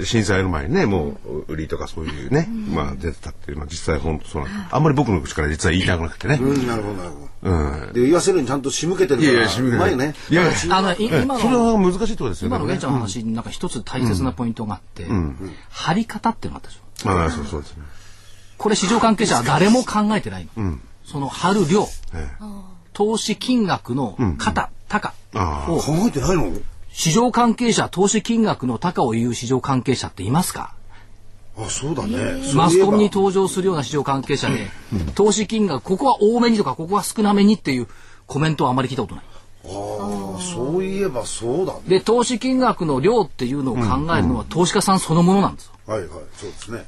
[0.00, 6.38] ー震災の前にね、もう、売りとかそういうね、まあ出てたっていうのは実際本当そうなんあんまり僕の口から実は言いたくなくてね。
[6.40, 7.86] うん、なるほど、なるほうん。
[7.88, 7.92] ど。
[7.94, 9.32] で、言わせるにちゃんと仕向けてるから。
[9.32, 10.14] いやいや仕向けてるうまいね。
[10.30, 12.56] いやいやあの、い今それの、は難しいところですよね。
[12.56, 15.06] 今の玄ちゃんの話になんか一つ大切なポイントがあって、
[15.70, 17.10] 貼り方っていうのがあったでしょ。
[17.10, 17.82] ああ、そうそうですね。
[18.58, 20.78] これ市場関係者は誰も考えてないの。
[21.04, 22.28] その貼る量、え
[22.92, 26.50] 投資金額の型、高あを考えてないの？
[26.98, 30.74] 市場関係者、投資金額の高を言う市場関係者っていますか？
[31.58, 32.40] あ、そうだね。
[32.54, 33.18] マスコミにと。
[33.20, 34.66] 登場するような市場関係者で、
[35.14, 37.86] 投資金額、ここは多めにとか、ここは少なめにっていう
[38.26, 39.24] コメントはあまり聞いたことない。
[39.66, 41.80] ああ、そういえばそうだね。
[41.86, 43.82] で、投資金額の量っていうのを考
[44.16, 45.72] えるのは投資家さんそのものなんですよ。
[45.86, 46.86] はいはい、そうですね。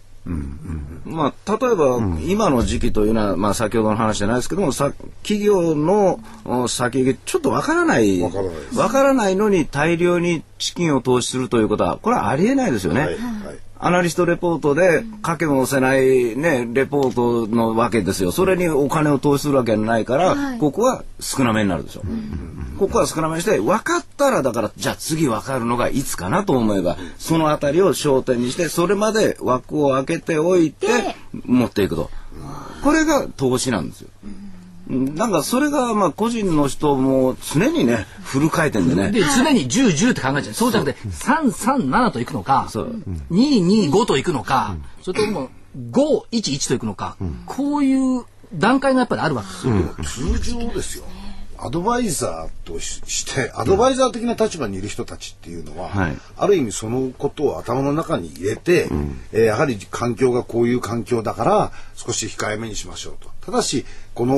[1.05, 8.21] まあ、例えば、今の時期というのは、まあ、先ほどの話じゃないですけども、さ企業のお先行き、ちょっとわからない。
[8.21, 13.01] わからないですわからないのに大量に資金を投資するということは、これはありえないですよね。
[13.01, 13.59] はい、はい。
[13.81, 18.33] アナリストレポートで書けもせないね、レポートのわけですよ。
[18.33, 22.03] それにお金を投資するわけないから、ここは少なめになるでしょ。
[22.79, 32.11] ここは少なめにして、分かったら、だから、じゃあ次分かるのがいつかなと思えば、そのあたりを焦点にして、それまで枠を開けておいてで、持っていくと。
[32.83, 34.08] これが投資なんですよ。
[34.89, 39.11] なんかそれがまあ個人の人も常にねフル回転でね。
[39.13, 40.55] で、常に10、10って考えちゃう。
[40.55, 43.03] そうじゃなくて、3、3、7といくのか、そう。
[43.31, 48.25] 2、2、5といくのか、それとも5、1、1といくのか、こういう
[48.55, 50.35] 段階がやっぱりあるわけですよ。
[50.39, 51.05] 通常ですよ。
[51.61, 56.17] アドバイザーとしして、アドバイザー的な立場にいる人たちっていうのは、はい。
[56.37, 58.89] ある意味そのことを頭の中に入れて、
[59.33, 63.29] えーやはり環境がこういう環境だから少し控えめにしましょうと。
[63.45, 63.85] ただし、
[64.19, 64.35] この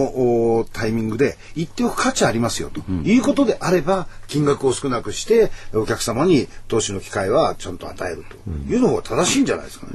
[0.58, 8.36] おタイミングで言っておく価値ありますよと、いうことであれば、金額を少なくして、お客様に投資の機会はちゃんと与えると。
[8.70, 9.92] いうのが正しいんじゃないですかね。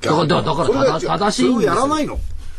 [0.00, 1.74] だからだから正正しいんですよ。
[1.74, 2.18] やらないの？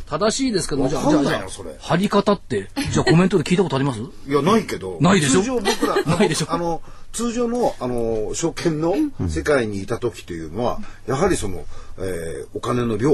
[0.10, 1.48] 正しいですけど、じゃあ、じゃあ、
[1.80, 4.00] 貼り方って、じゃあコメントで聞いたことあります？
[4.00, 4.04] い
[4.34, 4.98] や、ないけど。
[5.02, 5.42] ないでしょ？
[5.42, 6.48] 通常僕ら、 ないでしょ？
[6.50, 6.82] あの、
[7.12, 8.96] 通常の、あの、証券の
[9.28, 11.66] 世界にいた時というのは、やはりその、
[11.98, 13.12] えーお金の量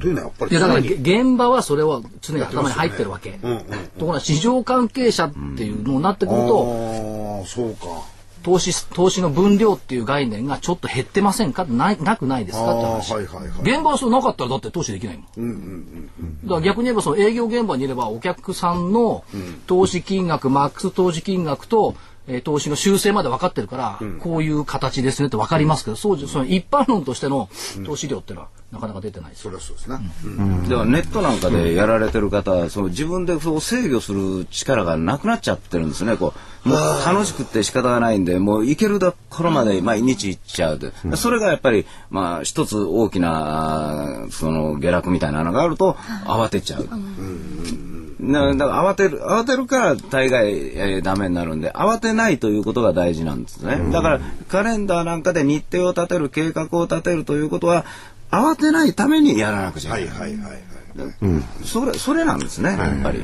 [0.00, 3.38] というのはやっぱりいや、だから現場はそれは常に頭に入ってるわけ。
[3.42, 3.58] うんうん。
[3.60, 3.64] と
[4.00, 8.02] ころが市場関係者っていうのになってくると、ああ、そうか。
[8.44, 11.64] 投資、投資の分量っていう概念がちょっと減ってませんか？
[11.64, 12.76] ない、なくないですか？
[12.76, 13.12] ってあ話。
[13.12, 16.06] ーはいはいはい現場はそうなかったらだって投資できないもん。
[16.44, 19.24] だから逆に言えばその営業現場にいればお客さんの
[19.66, 21.96] 投資金額、マックス投資金額と、
[22.28, 27.48] えー投資の修正まで分かってるから、こういう形ですねって分かりますけど、そうじゃその一般論としての
[27.84, 29.46] 投資量っていうのはなかなか出てないです。
[29.46, 29.50] よ。
[29.50, 29.98] それはそうですね。
[30.68, 36.16] だからネットなんかでやられてる方はその自分でそう制御する力がなくなっちゃってるんですね。
[36.16, 36.34] こ
[36.66, 45.94] うもう楽しくって仕方がないんでもう行けるところまで毎日行っちゃうで、それがやっぱりまあ一つ大きなその下落みたいなのがあると
[46.26, 46.84] 慌てちゃう。
[46.84, 46.98] な
[48.32, 57.84] だから慌てる慌てるから大概、えーダメになるんで慌てないということが大事なんですね、だからカレンダーなんかで日程を立てる計画を立てるということは
[58.30, 60.20] 慌てないためにやらなくちゃいけない。
[60.20, 60.62] はいはいはいはい。
[61.64, 63.20] それ、それなんですね、やっぱり。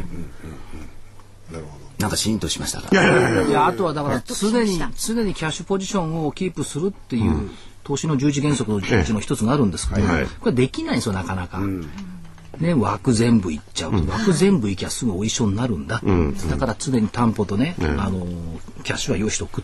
[1.53, 1.85] なるほど。
[1.99, 2.89] なんかシーンとしましたか？
[2.93, 7.51] いやあとはだから常に常にキャッシュポジションをキープするっていう、
[7.85, 11.61] 投資の十字原則のうちの一つがあるんですけど、はいこれできないんですよなかなか。
[12.59, 13.93] ね、枠全部いっちゃう。
[13.93, 16.01] と、枠全部いきゃすぐお一緒になるんだ、
[16.51, 18.27] だから常に担保とね、あの
[18.83, 19.63] キャッシュは用意しておく、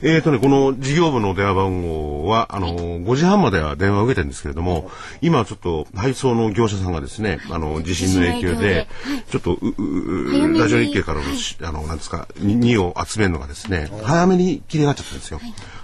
[0.01, 4.91] えーとね、この事業部の電話番号は、あの、5時半までは電話を受けてるんですけれども、
[5.21, 8.87] 今ちょっと配送の業者さんがですね、あの、地震の影響で、
[9.29, 9.57] ちょっと、
[10.59, 15.39] ラジオ日経からのし、あの、なんですか、2を集めるのがですね、早めに切り上がっちゃったんですよ。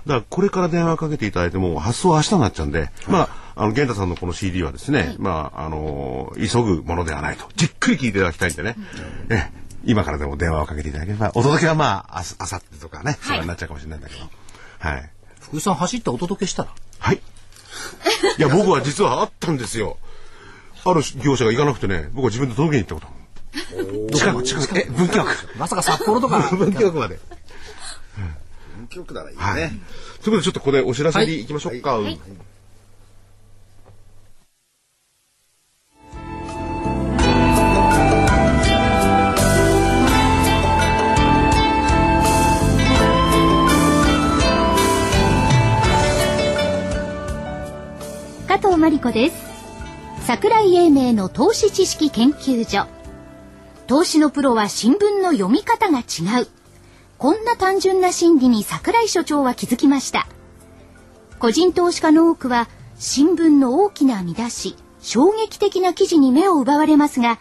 [0.05, 7.45] だから、これから電話かけていただいても、発送は明日になっちゃうんで、まあ、あの、源太さんのこの CD はですね、まあ、あの、急ぐものではないと。
[7.55, 8.75] じっくり聞いていただきたいんでね。
[9.29, 9.49] え
[9.85, 14.21] 今からでも電話をかけていただければ、お届けはまあ、あさってとかね、それになっちゃうかもしれないんだけど。
[14.79, 15.09] はい。
[15.41, 16.69] 福井さん走ってお届けしたら？
[16.99, 17.21] はい。
[18.37, 19.97] いや、僕は実はあったんですよ。
[20.85, 23.13] ある業者が行かなくてね、僕は自分で届けに行ったこ
[24.09, 24.15] と。
[24.15, 25.29] 近く、近く、え、文京区。
[25.57, 27.19] まさか札幌とか 文京区まで。
[28.77, 29.43] 文京ならいいね。
[29.43, 29.59] はい。
[29.59, 29.79] というこ
[30.23, 31.97] とで、ちょっとここでお知らせに行きましょうか。
[48.49, 49.35] 加藤真理子です。
[50.25, 52.87] 桜井英明の投資知識研究所。
[53.85, 56.47] 投資のプロは新聞の読み方が違う。
[57.19, 60.27] こんな単純な心理に桜井所長は気づきました。
[61.37, 67.39] 個人投資家の多くは新聞の大きな見出し衝撃的な記事に目を奪われますが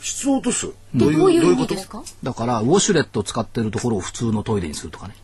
[0.00, 0.72] 質を落とす？
[0.94, 1.74] どういう意味こと？
[1.74, 2.02] ですか？
[2.22, 5.14] だからウォシュレットを使ってるところを普通のトイレにするとかね。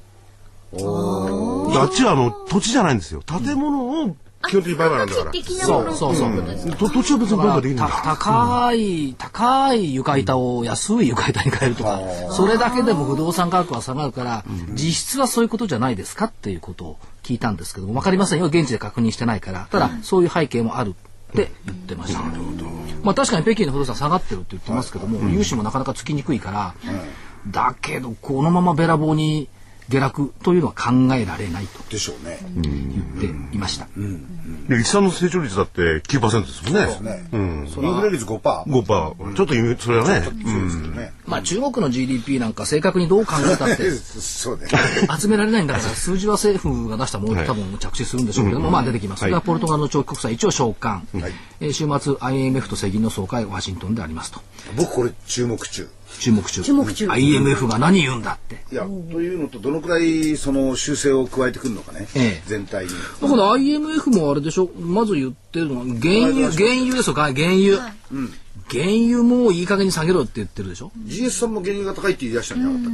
[0.72, 3.22] あっちはあの土地じゃないんですよ。
[3.22, 4.16] 建物を
[4.48, 5.32] 基本的に売買なんだから。
[5.66, 5.94] そう。
[5.94, 6.12] そう。
[6.12, 18.46] ってことですかと土地は別に売買できるん高い、高い床板を安い床板に変えるとか、それだけでも不動産価格は下がるから、実質はそういうことじゃないですかっていうことを聞いたんですけども、わかりませんよ。
[18.46, 19.68] 現地で確認してないから。
[19.70, 20.94] ただ、そういう背景もある
[21.32, 22.20] って言ってました。
[23.02, 26.74] まあ確かに北京の不動産下がってるって言ってますけども、融資もなかなかつきにくいから、
[27.46, 29.48] だけど、このままべらぼうに
[29.90, 32.38] 下落というのは考えられないとでしょうね。
[32.56, 33.20] 言っ
[33.50, 33.88] ていました。
[34.68, 37.16] で、一産の成長率だって9%ですもんね。
[37.16, 37.28] ね。
[37.32, 37.66] うん。
[37.66, 38.38] インフレ率5%。
[38.38, 39.34] 5%。
[39.34, 41.12] ちょっとそれはね。
[41.26, 44.66] まあ中国の GDP なんか正確にどう考えたって そうね。
[45.18, 49.20] 集められないんだから数字は政府が出したものに多分着地するんでしょうけども、まあ出てきます。
[49.20, 51.06] それからポルトガルの長期国債一応償還、
[51.60, 54.40] えー週末 IMF と世銀の総会ワシントンでありますと
[54.76, 55.88] 僕これ注目中。
[56.18, 56.62] 注目中。
[56.62, 57.08] 注目中。
[57.08, 58.62] IMF が何言うんだって。
[58.72, 62.08] いや、というのと、どのくらいその修正を加えてくるのかね。
[62.14, 62.42] ええ。
[62.46, 62.90] 全体に。
[63.22, 64.70] だから IMF もあれでしょ。
[64.78, 67.14] まず言ってるのは原油原油ですよ。
[67.14, 67.78] 原油、
[68.70, 72.92] 原油もういい加減に下げろって言ってるでしょ？GS さんも原油が高いって言い出したんじゃなかったっ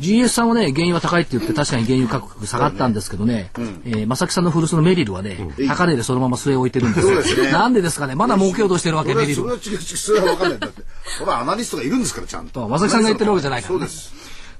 [0.00, 3.50] け？GS さんはね、原油は高いって言って確かに原油価格下がったんですけどね、
[3.84, 5.36] えー正木さんの古巣のメリルはね、
[5.68, 7.06] 高値でそのまま据え置いてるんです
[7.36, 7.44] よ。
[7.44, 8.14] ねなんでですかね？
[8.14, 9.42] まだ儲けようとしてるわけ、それはメリル。
[9.42, 10.58] それは違うそれは分かんない。
[10.60, 10.82] だって、
[11.20, 12.68] ほら、アナリストがいるんですから、ちゃんと。
[12.68, 13.78] 正木さんが言ってるわけじゃないから、ね。
[13.80, 14.12] そうです。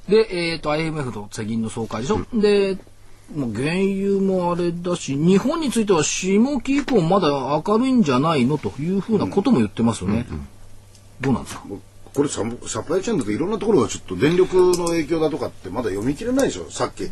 [0.09, 2.21] で、えっ、と、IMF と世銀の総会でしょ？
[2.35, 2.79] で、
[3.37, 8.57] もう原油もあれだし、日本については下期以降まだ明るいんじゃないの？
[8.59, 10.27] というふうなことも言ってますよね。
[11.21, 11.63] どうなんですか？
[12.15, 16.71] これササプライチェーンだといろんなところがちょっと電力の影響だとかってまだ読み切れないでしょ？
[16.71, 17.05] さっき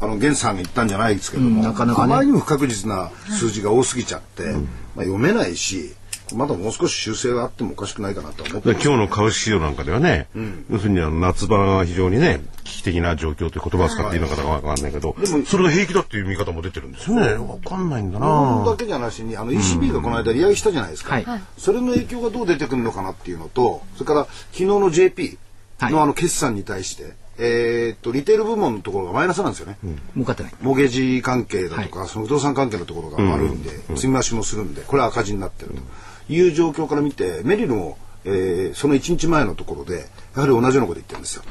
[0.00, 2.12] あの源さんが言ったんじゃないですけども、うんなかなかね。
[2.12, 4.60] あまりにも不確実な数字が多すぎちゃって、まあ、
[5.04, 5.94] 読めないし
[6.34, 10.28] まだもう少し修正があってもおかしくないかなとは思って今日の株式市場なんかではね、
[10.70, 15.16] 要するにあの夏場が非常にね、危機的な状況という言葉を使っていいのかわかんないけど、
[15.46, 17.34] それが平気だっていう見方も出てるんですよね。
[17.34, 21.42] わかんないんだ日本なだけじゃなしにあの ECB がこの間利上げしたじゃないですか、はい。
[21.58, 25.38] それの影響がどう出てくるのかなっていうのとそれから昨日の JP
[25.78, 25.92] はい。
[25.92, 29.76] のあの決算に対して、えーっとリテール部門のところがマイナスなんですよね、
[30.14, 30.54] 儲かってない。
[30.60, 35.82] モゲージ関係だとか、その不動産関係のところが悪いんで、積み増しもするんで、これは赤字になってると
[36.28, 41.42] いう状況から見て、メリルも、えーその1日前のところで、やはり同じようなこと言ってるんですよ。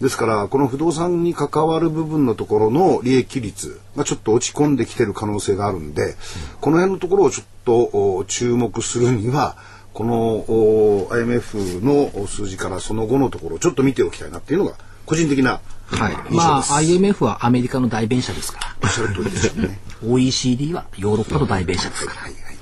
[0.00, 6.16] ですから、この不動産に関わる部分のところの利益率がちょっと落ち込んできてる可能性があるんで、
[6.60, 9.56] この辺のところをちょっとお注目するには、
[9.92, 14.74] このお IMF の数字からその後のところをちょっと見ておきたいなっていうのが、
[15.06, 16.12] 個人的なはい。
[16.12, 16.36] 印象です。
[16.36, 19.80] まあ、IMF はアメリカの代弁者ですかおっしゃる通りですよね。
[20.02, 20.08] ら。
[20.08, 22.20] OECD はヨーロッパの代弁者ですから。
[22.22, 22.53] はいはい。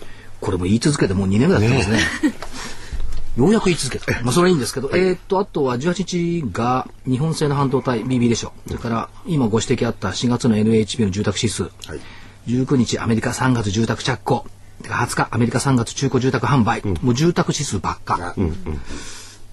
[0.43, 2.01] これも言い続けてもう2年ぐらい経ってますね。
[3.37, 4.21] ようやく言い続けた。
[4.23, 8.53] まあそれはいいんですけど、えーっと、あとは18日が日本製の半導体 BB でしょ。
[8.67, 11.63] それから今ご指摘あった4月の NHB の住宅指数。
[11.63, 12.01] はい
[12.47, 14.45] 19日アメリカ3月住宅着工。
[14.83, 16.83] てか20日アメリカ3月中古住宅販売。
[17.03, 18.35] もう住宅指数ばっか。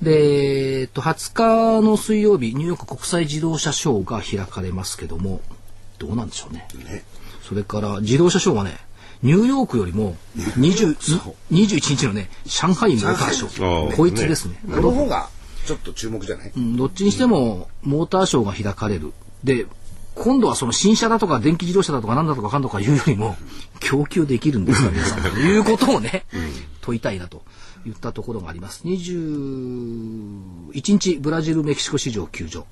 [0.01, 5.41] で、えーっと、20日の水曜日、ニューヨーク国際自動車ショーが開かれますけども、
[5.99, 6.67] どうなんでしょうね。
[6.85, 7.03] ね
[7.43, 8.77] それから自動車ショーはね、
[9.22, 10.95] ニューヨークよりも20
[11.51, 13.95] 21日のね、上海モーターショー。
[13.95, 14.61] こいつですね。
[14.70, 15.30] この方が
[15.65, 19.13] ちょっと注目じゃない、うんどっちにしてもモーターショーが開かれる。
[19.43, 19.65] で、
[20.15, 23.36] 今度はその新車だとか電気自動車だとか何だとかかんとかいうよりも
[23.80, 26.26] 供給できるんですか皆さんと いうことをね、
[26.82, 27.43] 問いたいなと
[27.86, 28.84] 言ったところがあります。
[28.86, 32.65] 21日ブラジルメキシコ市場休場。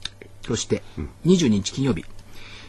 [0.45, 0.81] そして
[1.25, 2.05] 22日金曜日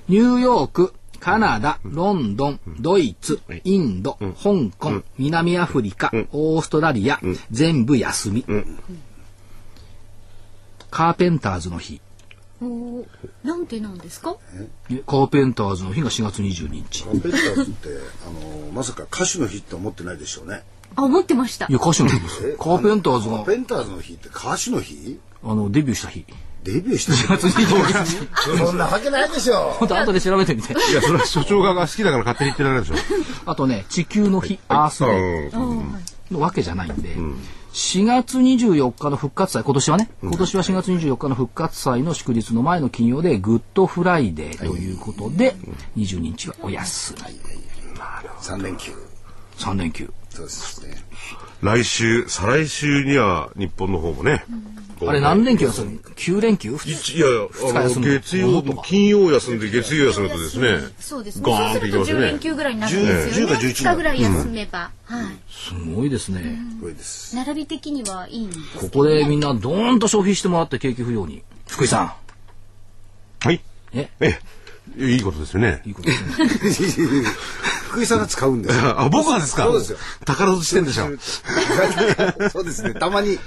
[0.09, 8.45] ニューヨーク、カナダ、ロンドン、ドイツ、インド、香港、南アフリカ、オーストラリア、全部休み。
[10.91, 12.01] カーペンターズの日。
[12.61, 13.07] おー
[13.45, 14.37] なんでなんですか？
[14.91, 17.05] ねカーペンターズの日が4月22日。
[17.05, 17.89] カーペンターズって
[18.27, 18.31] あ
[18.67, 20.63] のまさか歌手の日って思ってないでしょうね
[20.97, 21.73] あ、思ってましたい。
[21.73, 22.57] や、歌手の日ですよ。
[22.59, 25.21] カーペンターズがカー、ペンターズの日って歌手の日？
[25.45, 26.25] あの、デビューした日。
[26.73, 28.59] デビューして4月22日。
[28.59, 30.75] そんなわけないでしょほんと後で調べてみて。
[30.75, 32.95] いや、それは所長側が好きだから勝手に言ってられるでしょ。
[33.47, 35.57] あとね、地球の日、アースデー
[36.31, 37.17] のわけじゃないんで、
[37.73, 45.57] 4月24日の復活祭、今年はね、今年は4月24日の復活祭の祝日の前の金曜で、グッドフライデーということで、
[45.97, 47.21] 22日はお休み。
[48.43, 48.93] 3連休
[49.57, 50.11] 3連休。
[50.31, 50.95] そうですね
[51.63, 54.45] 来週、再来週には日本の方もね。
[55.07, 56.71] あれ何連休休む ?9 連休？
[56.71, 57.49] いいやいや、
[58.01, 60.79] 月曜、金曜休んで月曜休むとですね。
[60.99, 61.43] そうですね。
[61.47, 63.55] ガーンそうすると10っていきますね連休ぐらいになるんですよ10ね。
[63.55, 64.91] が11 2日ぐらい休めば。
[65.05, 65.37] はい。
[65.49, 66.59] すごいですね。
[66.81, 71.43] これです並び的にはいいんですけどここでみんなドーンと消費してもらって景気不良に。
[71.67, 72.17] 福井さ
[73.41, 73.61] はい。
[73.93, 74.39] ええ、
[74.99, 75.91] いいことですよねい。
[75.91, 77.07] いことですね。
[77.89, 79.01] 福井さんが使うんですよ。
[79.01, 79.65] あ、僕はですか？
[79.65, 79.99] そうですよ。
[80.25, 81.09] 宝ずしてんでしょ。
[82.51, 82.95] そうですね。
[82.95, 83.35] たまに。
[83.35, 83.39] い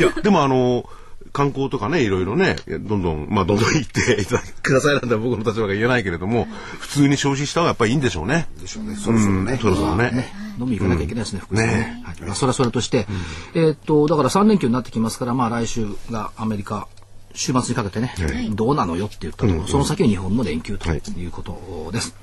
[0.00, 0.88] や、でもあの、
[1.32, 6.48] 観光とかね、いろいろね、どんどん、まあ、どんどん行っていただくださいなんて僕の立場が言えないけれども、
[6.80, 8.48] 普通に消費した方がやっぱりいいんでしょうね。
[8.60, 8.96] でしょうね。
[8.96, 9.58] そろそろね。
[9.60, 10.32] そろそろね。
[10.58, 12.02] 飲み行かなきゃいけないですね、福井さんねね。
[12.06, 13.06] はいまあ、それはそれとして、
[13.54, 16.88] えーっと、だから3連休になってきますから、まあ来週がアメリカ、
[17.36, 18.14] 週末にかけてね、
[18.50, 22.14] どうなのよって言ったところ、その先は日本の連休ということです。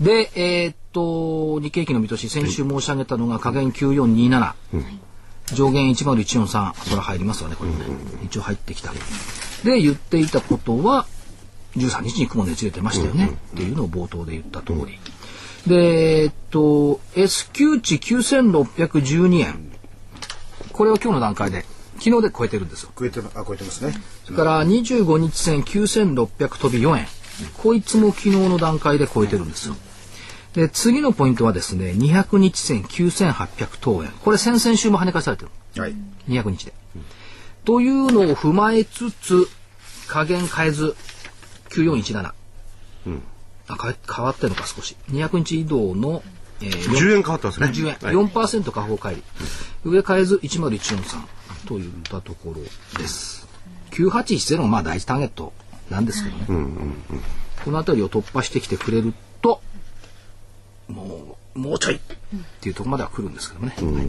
[0.00, 4.52] で、えーっと、日経平均の見通し、先週申し上げたのが下限9427。
[5.54, 7.86] 上限10143、それは入りますわね、これもね。
[8.24, 8.92] 一応入ってきた。
[9.64, 11.06] で、言っていたことは、
[11.76, 14.98] 13日に雲熱出てましたよね、っていうのを冒頭で言った通り。
[15.66, 19.72] で、えっと、S q 値9612円。
[20.72, 21.64] これは今日の段階で、
[21.98, 22.90] 昨日で超えてるんですよ。
[22.98, 23.94] 超えてあ超えてますね。
[24.24, 27.06] それから25日線9600飛び4円。
[27.58, 29.76] こいつも昨日の段階で超えてるんですよ。
[30.54, 34.10] で、次のポイントはですね、200日線9800等円。
[34.24, 35.50] これ先々週も跳ね返されてる。
[35.80, 35.94] はい。
[36.28, 36.72] 200日で。
[37.64, 39.48] というのを踏まえつつ、
[40.08, 40.96] 加減変えず、
[41.70, 42.32] 9417。
[43.68, 44.96] あ変え変わってるのか少し。
[45.10, 46.22] 200日移動の、
[46.60, 47.66] えー、10円変わってますね。
[47.68, 49.22] 10円、はい4%下方乖
[49.84, 51.37] 離上変えず10143
[51.68, 52.62] といったところ
[52.98, 53.46] です。
[53.90, 55.52] 9810がまあ第一ターゲット
[55.90, 56.44] なんですけどね、
[57.64, 59.12] この辺りを突破してきてくれる
[59.42, 59.60] と
[60.88, 61.98] もうもうちょいっ
[62.60, 64.06] ていうところまでは来るんですけどね、はい。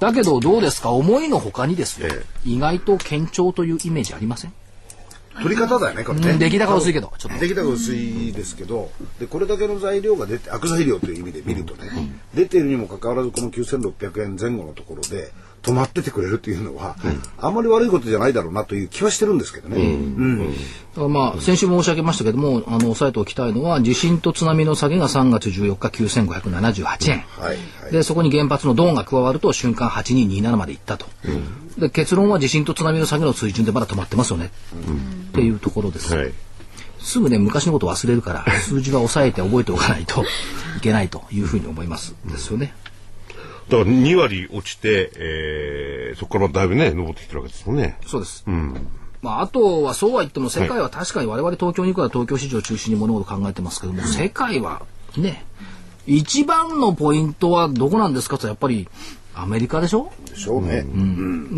[0.00, 0.90] だけどどうですか？
[0.90, 4.52] 思いのほかにですよ、え意外と堅調というイメージありません、
[5.42, 6.38] 取り方だよね、これね。
[6.38, 7.38] 出来高薄いけどちょっと。
[7.38, 11.90] 出来高薄いですけど、でこれだけの材料が出て悪材料という意味で見るとね、
[12.34, 15.30] 出てるにもかかわらずこの9600円前後のところで
[15.62, 16.96] 止まっててくれるっていうのは、
[17.38, 19.98] あんまり悪いことじゃないだろうなという気はしてるんですけどね。
[20.96, 27.24] まあ、先週も申し上げましたけども、あの、押さえておきたいのは、地震と津波の下げが3月14日9578円。
[27.38, 27.58] はいはい
[27.92, 31.06] で、そこに原発のドーンが加わると瞬間8227までいったと。
[31.78, 34.50] で、結論は地震と津波の下げの水準でまだ止まってますよね。
[35.28, 36.14] っていうところです。
[36.14, 36.32] はい。
[36.98, 40.24] すぐね、昔のこと忘れるから、数字は抑えて覚えておかないと
[40.78, 42.14] いけないというふうに思います。
[42.24, 42.74] ですよね。
[43.72, 47.98] だから2割落ちて、えー、そこからだいぶね、登ってきてるわけですもんね。
[48.06, 48.44] そうです。
[49.22, 54.82] まあ、あとはそうは言っても世界は確かに我々東京に行くから東京市場を中心に物事を考えてますけども、世界は
[55.16, 55.44] ね
[56.06, 58.88] 一番のポイントはどこなんですかとやっぱり
[59.34, 60.12] アメリカでしょ？
[60.26, 60.84] でしょうね。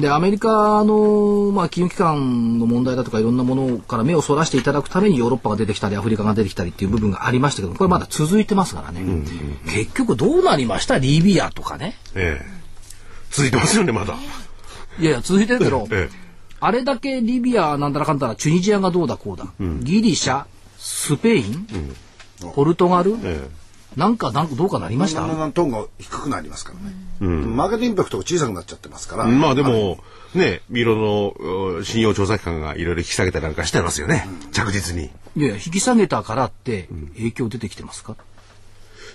[0.01, 9.03] でアメリカの、まあ、金融機関の問題だとかいろんなものから目をそらしていただくためにヨーロッパが出てきたりアフリカが出てきたりっていう部分がありましたけどこれまだ続いてますからね、
[9.67, 10.99] 結局どうなりました？
[10.99, 11.97] リビアとかね。
[12.15, 12.47] ええ。
[13.31, 14.15] 続いてますよね、まだ。
[15.01, 16.09] いやいや続いてるけど、え
[16.61, 19.47] あれだけリビアなんだらかんだらチュニジアがどうだこうだ、
[19.83, 20.45] ギリシャ
[20.79, 21.67] スペイン、
[22.55, 23.49] ポルトガル、え
[23.97, 25.21] なんかなんかどうかなりました？
[25.21, 27.37] だんだんだんトーンが低くなりますからね。
[27.47, 29.29] マーケットインパクトが小さくなっちゃってますから。
[29.29, 29.99] えまあでも、
[30.35, 34.27] ね、ミロのう信用調査機関がいろいろ引き下げたりなんかしてますよね。
[34.53, 35.11] 着実に。
[35.37, 38.17] いやいや引き下げたからって影響出てきてますか、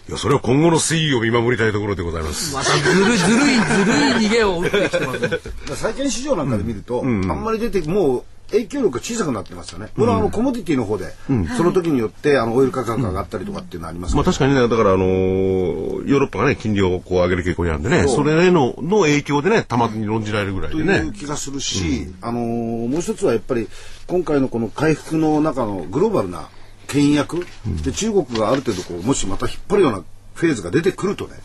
[0.07, 2.53] いや、それは今後の推移を見守りたいところでございます。
[2.55, 5.29] またずるいずるいずるい逃げを打ってきてますね
[5.75, 9.89] 債券市場なんかで見ると、あんまり出てもう影響力が小さくなってますよね。
[9.95, 11.13] これはあのコモディティの方で、
[11.57, 20.97] その時によってあのオイル価格が上がったりとかっていうのはありますけど、まあ確かにね、だからあのーヨーロッパがね、金利をこう上げる傾向にあるんでね、それへのの影響でね、たまに論じられるぐらいとでね。
[20.99, 23.67] いう気がするし、あのーもう一つはやっぱり
[24.07, 26.47] 今回のこの回復の中のグローバルな
[26.87, 27.45] 牽引役、
[27.83, 31.35] で中国がある程度こうもしまた引っ張るようなフェーズが出てくるとね、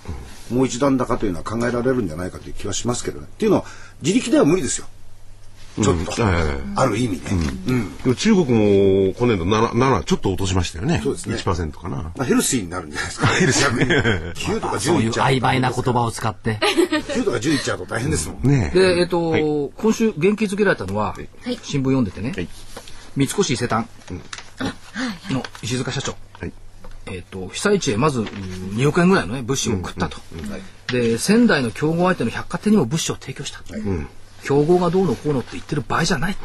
[0.50, 3.26] もう一段高というのは考えられるんじゃないかという気はしますけどね。
[3.26, 3.64] っていうのは
[4.02, 4.86] 自力では無理ですよ。
[5.82, 6.12] ちょっと、
[6.76, 7.22] ある意味ね。
[8.04, 8.14] うん。
[8.14, 11.00] 中国も今年度 7, 7ちょっと落としましたよね。
[11.02, 11.34] そうですね。
[11.34, 11.96] 1%かな。
[11.96, 13.26] まあ、ヘルシーになるんじゃないですか。
[13.34, 13.70] ヘルシー。
[13.70, 16.60] 逆に9とか10そういういっちゃう曖昧な言葉を使って。
[16.62, 18.48] 9とか10いっちゃうと大変ですもん。
[18.48, 18.78] ねえ。
[18.78, 19.42] でえっと、はい
[19.76, 21.58] 今週元気づけられたのは、はい。
[21.62, 22.48] 新聞読んでてね、はい。
[23.16, 23.88] 三越伊勢丹
[25.30, 26.52] の石塚社長、はい。
[27.06, 30.18] えっと被災地へまずうん2億円ぐらいの、ね、物資を送ったと、
[30.92, 33.62] で仙台の競合相手の百貨店にも物資を提供した、
[34.44, 36.36] 競合がどうのこうのって言ってる場合じゃない、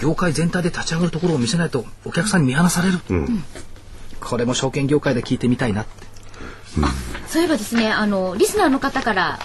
[0.00, 2.98] 業界全体で立ち上がるところを見せないとお客さんに見放される、
[4.20, 6.06] これも証券業界で聞いてみたいなって。
[7.28, 9.38] そういえばですね、あの、リスナーの方から、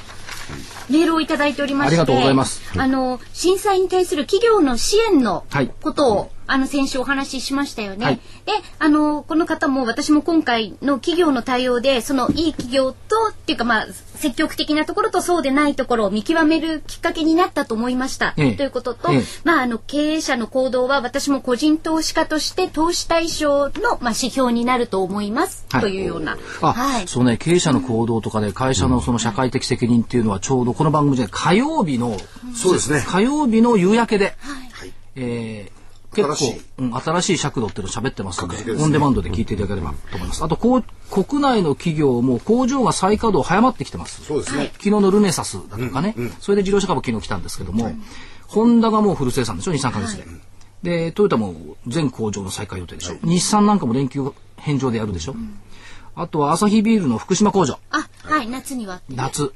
[0.90, 2.62] メールをいただいておりまして、ありがとうございます。
[2.76, 5.72] あの、震災に対する企業の支援のはい。
[5.82, 8.06] ことを、あの、先週お話ししましたよね。
[8.06, 12.98] はいで、あの、この方も私も今回の企業の対応で、そのいい企業と、
[13.32, 18.34] っていうかまあ、積極的なところとそうでないところを見極めるきっかけになったと思いました。
[18.38, 25.66] ええということと、ええまあ、あの、経営者の行動は私も個人投資家として投資対象の、まあ、指標になると思います。
[25.70, 26.38] はいというような。
[26.62, 27.08] あ、はい。
[27.08, 32.18] そうね、経営者の行動とかで会社のその社会的責任っていうのはちょうどこの番組で火曜日の、
[32.56, 33.04] そうですね。
[33.08, 34.94] 火曜日の夕焼けで、はい。
[35.16, 35.79] えー
[36.14, 40.44] 結構新しいうん、新しい尺度っていうのを喋ってますのでねオンデマンドで聞いていただければと思います。
[40.44, 44.24] あとこう、国内の企業も工場が再稼働早まってきてます。
[44.24, 44.70] そうですね。
[44.74, 47.92] 昨日のルネサスだとかね、それで自動車株昨日来たんですけども、
[48.48, 50.26] ホンダがもうフル生産でしょ、2、3ヶ月で。
[50.82, 51.54] で、トヨタも
[51.88, 53.18] 全工場の再開予定でしょ？
[53.24, 55.36] 日産なんかも連休返上でやるでしょ？
[56.16, 57.80] あとはアサヒビールの福島工場。
[57.92, 59.02] あ、はい、夏には。
[59.10, 59.54] 夏、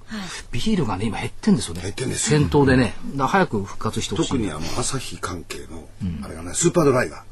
[0.52, 1.82] ビールがね今減ってんですよね。
[1.82, 2.40] 減ってんですよ。
[2.40, 2.94] 先頭でね。
[3.16, 4.30] だ早く復活してほしい。
[4.30, 5.88] 特にあの、朝日関係の、
[6.24, 7.24] あれがね、スーパードライが、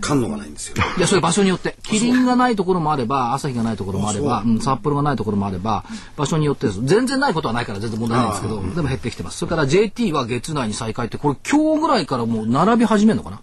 [0.00, 0.76] 缶のがないんですよ。
[0.96, 1.76] いやそれ場所によって。
[1.82, 5.84] キリンがないところもあれば朝日がないところもあればあうん、札幌がないところもあれば
[6.16, 6.84] 場所によってです。
[6.84, 9.38] 全然ないことはないから全然問題ないんですけどでも減ってきてます。
[9.38, 13.40] それから JT は月内に再開ってこれ今日ぐらいからもう並び始めるのかな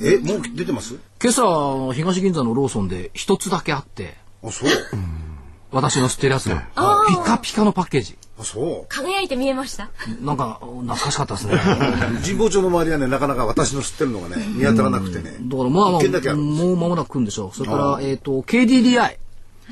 [0.00, 0.94] え、もう出てます？
[1.22, 4.68] 今朝東銀座のローソンで一つだけあってあ、そう。
[5.72, 6.66] 私の吸ってるやつが
[7.08, 8.86] ピカピカのパッケージあ、そう。
[8.88, 9.90] 輝いて見えました？
[10.22, 11.58] なんか懐かしかったですね
[12.24, 15.36] 神保町の周りはね、なかなか私の知ってるのがね、見当たらなくてね。
[15.40, 17.56] だからまあまあもう間もなく来るんでしょう。
[17.56, 19.16] それからあ、えっ、と、KDDI。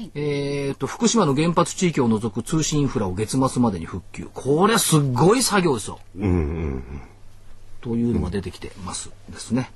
[0.00, 4.28] いえっ、と、福島の原発地域を除く通信インフラを月末までに復旧。
[4.32, 5.98] これすっごい作業ですよ。
[7.80, 9.72] というのが出てきてますですね。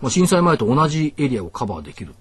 [0.00, 2.14] まあ、震災前と同じエリアをカバーできる。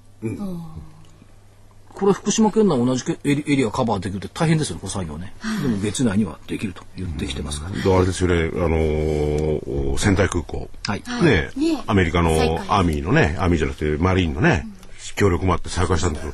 [1.95, 5.33] これ福島県内同じエリエリアカバーできるって大変ですよね、この作業ね。
[5.61, 7.81] でも月内にはできると言ってきてますから。
[7.81, 10.69] であれですよね、あのー仙台空港。
[10.85, 11.03] はい。
[11.23, 11.49] ね。
[11.55, 11.83] ね。
[11.87, 12.31] アメリカの
[12.67, 14.67] アーミーのね、アーミーじゃなくてマリーンのね、
[15.15, 16.25] 協力もあって再開したんです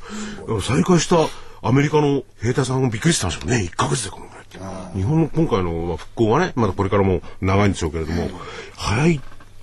[0.42, 1.18] けど、再開した
[1.62, 4.58] アメリカの兵隊さんもびっくりしてたんでしょうね、1ヶ月でこのぐらいって。
[4.98, 8.30] 日本の今回のまあ復興はね、まだこれからも長いんでしょうけれども、
[8.78, 9.22] 早い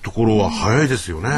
[0.08, 1.30] ところは早いですよね。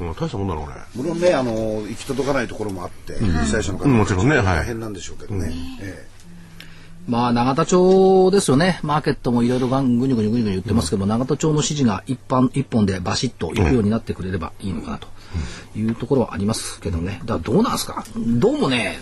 [0.00, 0.74] うん大したもんだろうね。
[0.94, 1.52] もちろんね、あの、
[1.86, 5.52] 行き届かないところもあって、被災者の方うんもちろんねはい大変なんでしょうけどね。
[5.80, 6.08] え
[7.08, 8.78] まあ、永田町ですよね。
[8.82, 15.08] マーケットもいろいろがんぐにゅぐにゅぐにゅぐにゅ言ってますけど、永田町の指示が一般、一本でバシッと行くようになってくれればいいのかなと
[15.76, 17.20] いうところはありますけどね。
[17.24, 19.00] だからどうなんですかどうもね、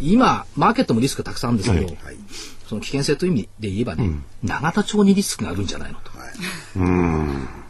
[0.00, 2.16] 今、マーケットもリスクたくさんあるんですけど、えはい。
[2.68, 4.10] その危険性という意味で言えばね、
[4.42, 6.16] 永田町にリスクがあるんじゃないのと。
[6.76, 7.65] で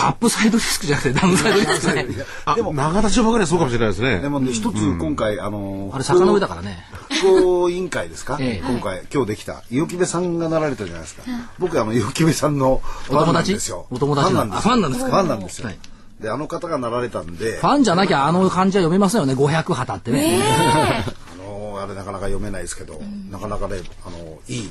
[0.00, 2.06] アップサイドリスクじゃなくてダウンサイドリスクね。
[2.44, 4.20] あ、でも長田町ばかりはそうかもしれないですね。
[4.20, 6.84] でもね、一つ今回、あの、あれ坂の上だからね。
[7.10, 8.66] 復興委員会ですか、ええ。
[8.66, 9.62] 今回今日できた。
[9.70, 11.22] 伊予木部さんがなられたじゃないですか、
[11.58, 13.86] 僕あの伊予木部さんのファンなんですよ。
[13.90, 14.32] お友達？
[14.32, 15.10] ファンなんですあファンなんですか？
[15.10, 15.78] ファンなんですよ、はい。
[16.20, 17.58] であの方がなられたんで。
[17.58, 19.34] ファンじゃなきゃあの漢字は読めませんよね。
[19.34, 20.40] 500旗ってね。
[20.42, 21.04] あ
[21.38, 23.76] のあれなかなか読めないですけど、なかなかね
[24.06, 24.70] あのいい、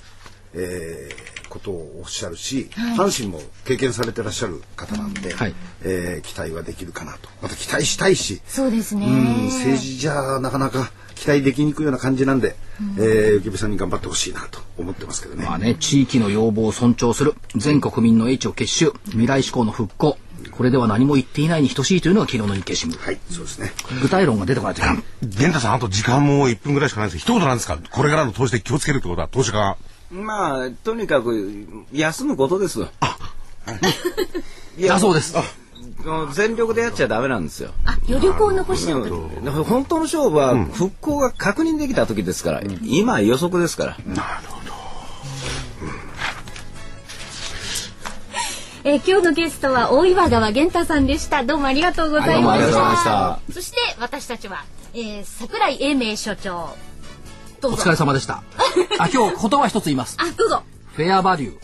[0.54, 9.06] えーことをおっしゃるし、阪神も経験されてらっしゃる方なんで、はいえー期待はできるかなとまた期待したいし、そうですね。
[9.06, 12.56] うん政治じゃなかなか期待できにくいような感じなんで、
[12.98, 15.46] えー、ゆきべさんに頑張ってほしいなと思ってますけどね。
[15.46, 20.18] まあね、地域の要望を尊重する、全国民の英知を結集、未来志向の復興、
[20.52, 22.98] これでは何も言っていないに等しいというのが昨日の日経新聞。
[22.98, 23.72] はい、そうですね。
[24.02, 25.04] 具体論が出てこないといけない。
[25.22, 27.78] 玄太さん、あと時間も1分ぐらいしかないんですけど、一言なんですか？
[27.92, 29.78] これからの投資で気をつけるってことは、投資家が。
[30.12, 32.82] まあ、とにかく、休むことです。
[34.78, 35.36] いだそうです。
[36.34, 37.72] 全力でやっちゃダメなんですよ。
[37.86, 43.98] あ、余力を残して本当の勝負は復興が確認できた時ですから、今は予測ですから。
[48.84, 51.44] えー今日のゲストは大岩川源太さんでした。
[51.44, 52.80] どうもありがとうございました。
[52.80, 56.70] はいそして私たちは、えー、桜井英明所長。
[57.62, 57.78] どうぞ。
[57.78, 58.44] お疲れ様でした。
[59.00, 60.18] あ、今日言葉一つ言います。
[60.20, 60.64] あ、どうぞ。
[60.96, 61.60] フェアバリュー、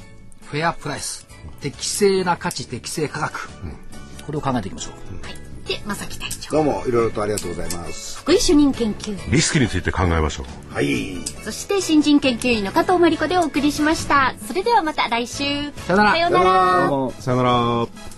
[0.46, 1.28] フェアプライス、
[1.60, 3.50] 適正な価値、適正価格。
[4.26, 5.26] これを考えていきましょう。
[5.26, 5.36] はい。
[5.68, 6.52] で、正木隊長。
[6.52, 8.20] どうもいろいろとありがとうございます。
[8.20, 9.32] 福井主任研究員。
[9.32, 10.74] リスクについて考えましょう。
[10.74, 11.18] はい。
[11.44, 14.36] そして新人研究員の加藤真理子でお送りしました。
[14.48, 15.72] それではまた来週。
[15.88, 17.22] さよならさようなら。
[17.22, 18.17] さよなら。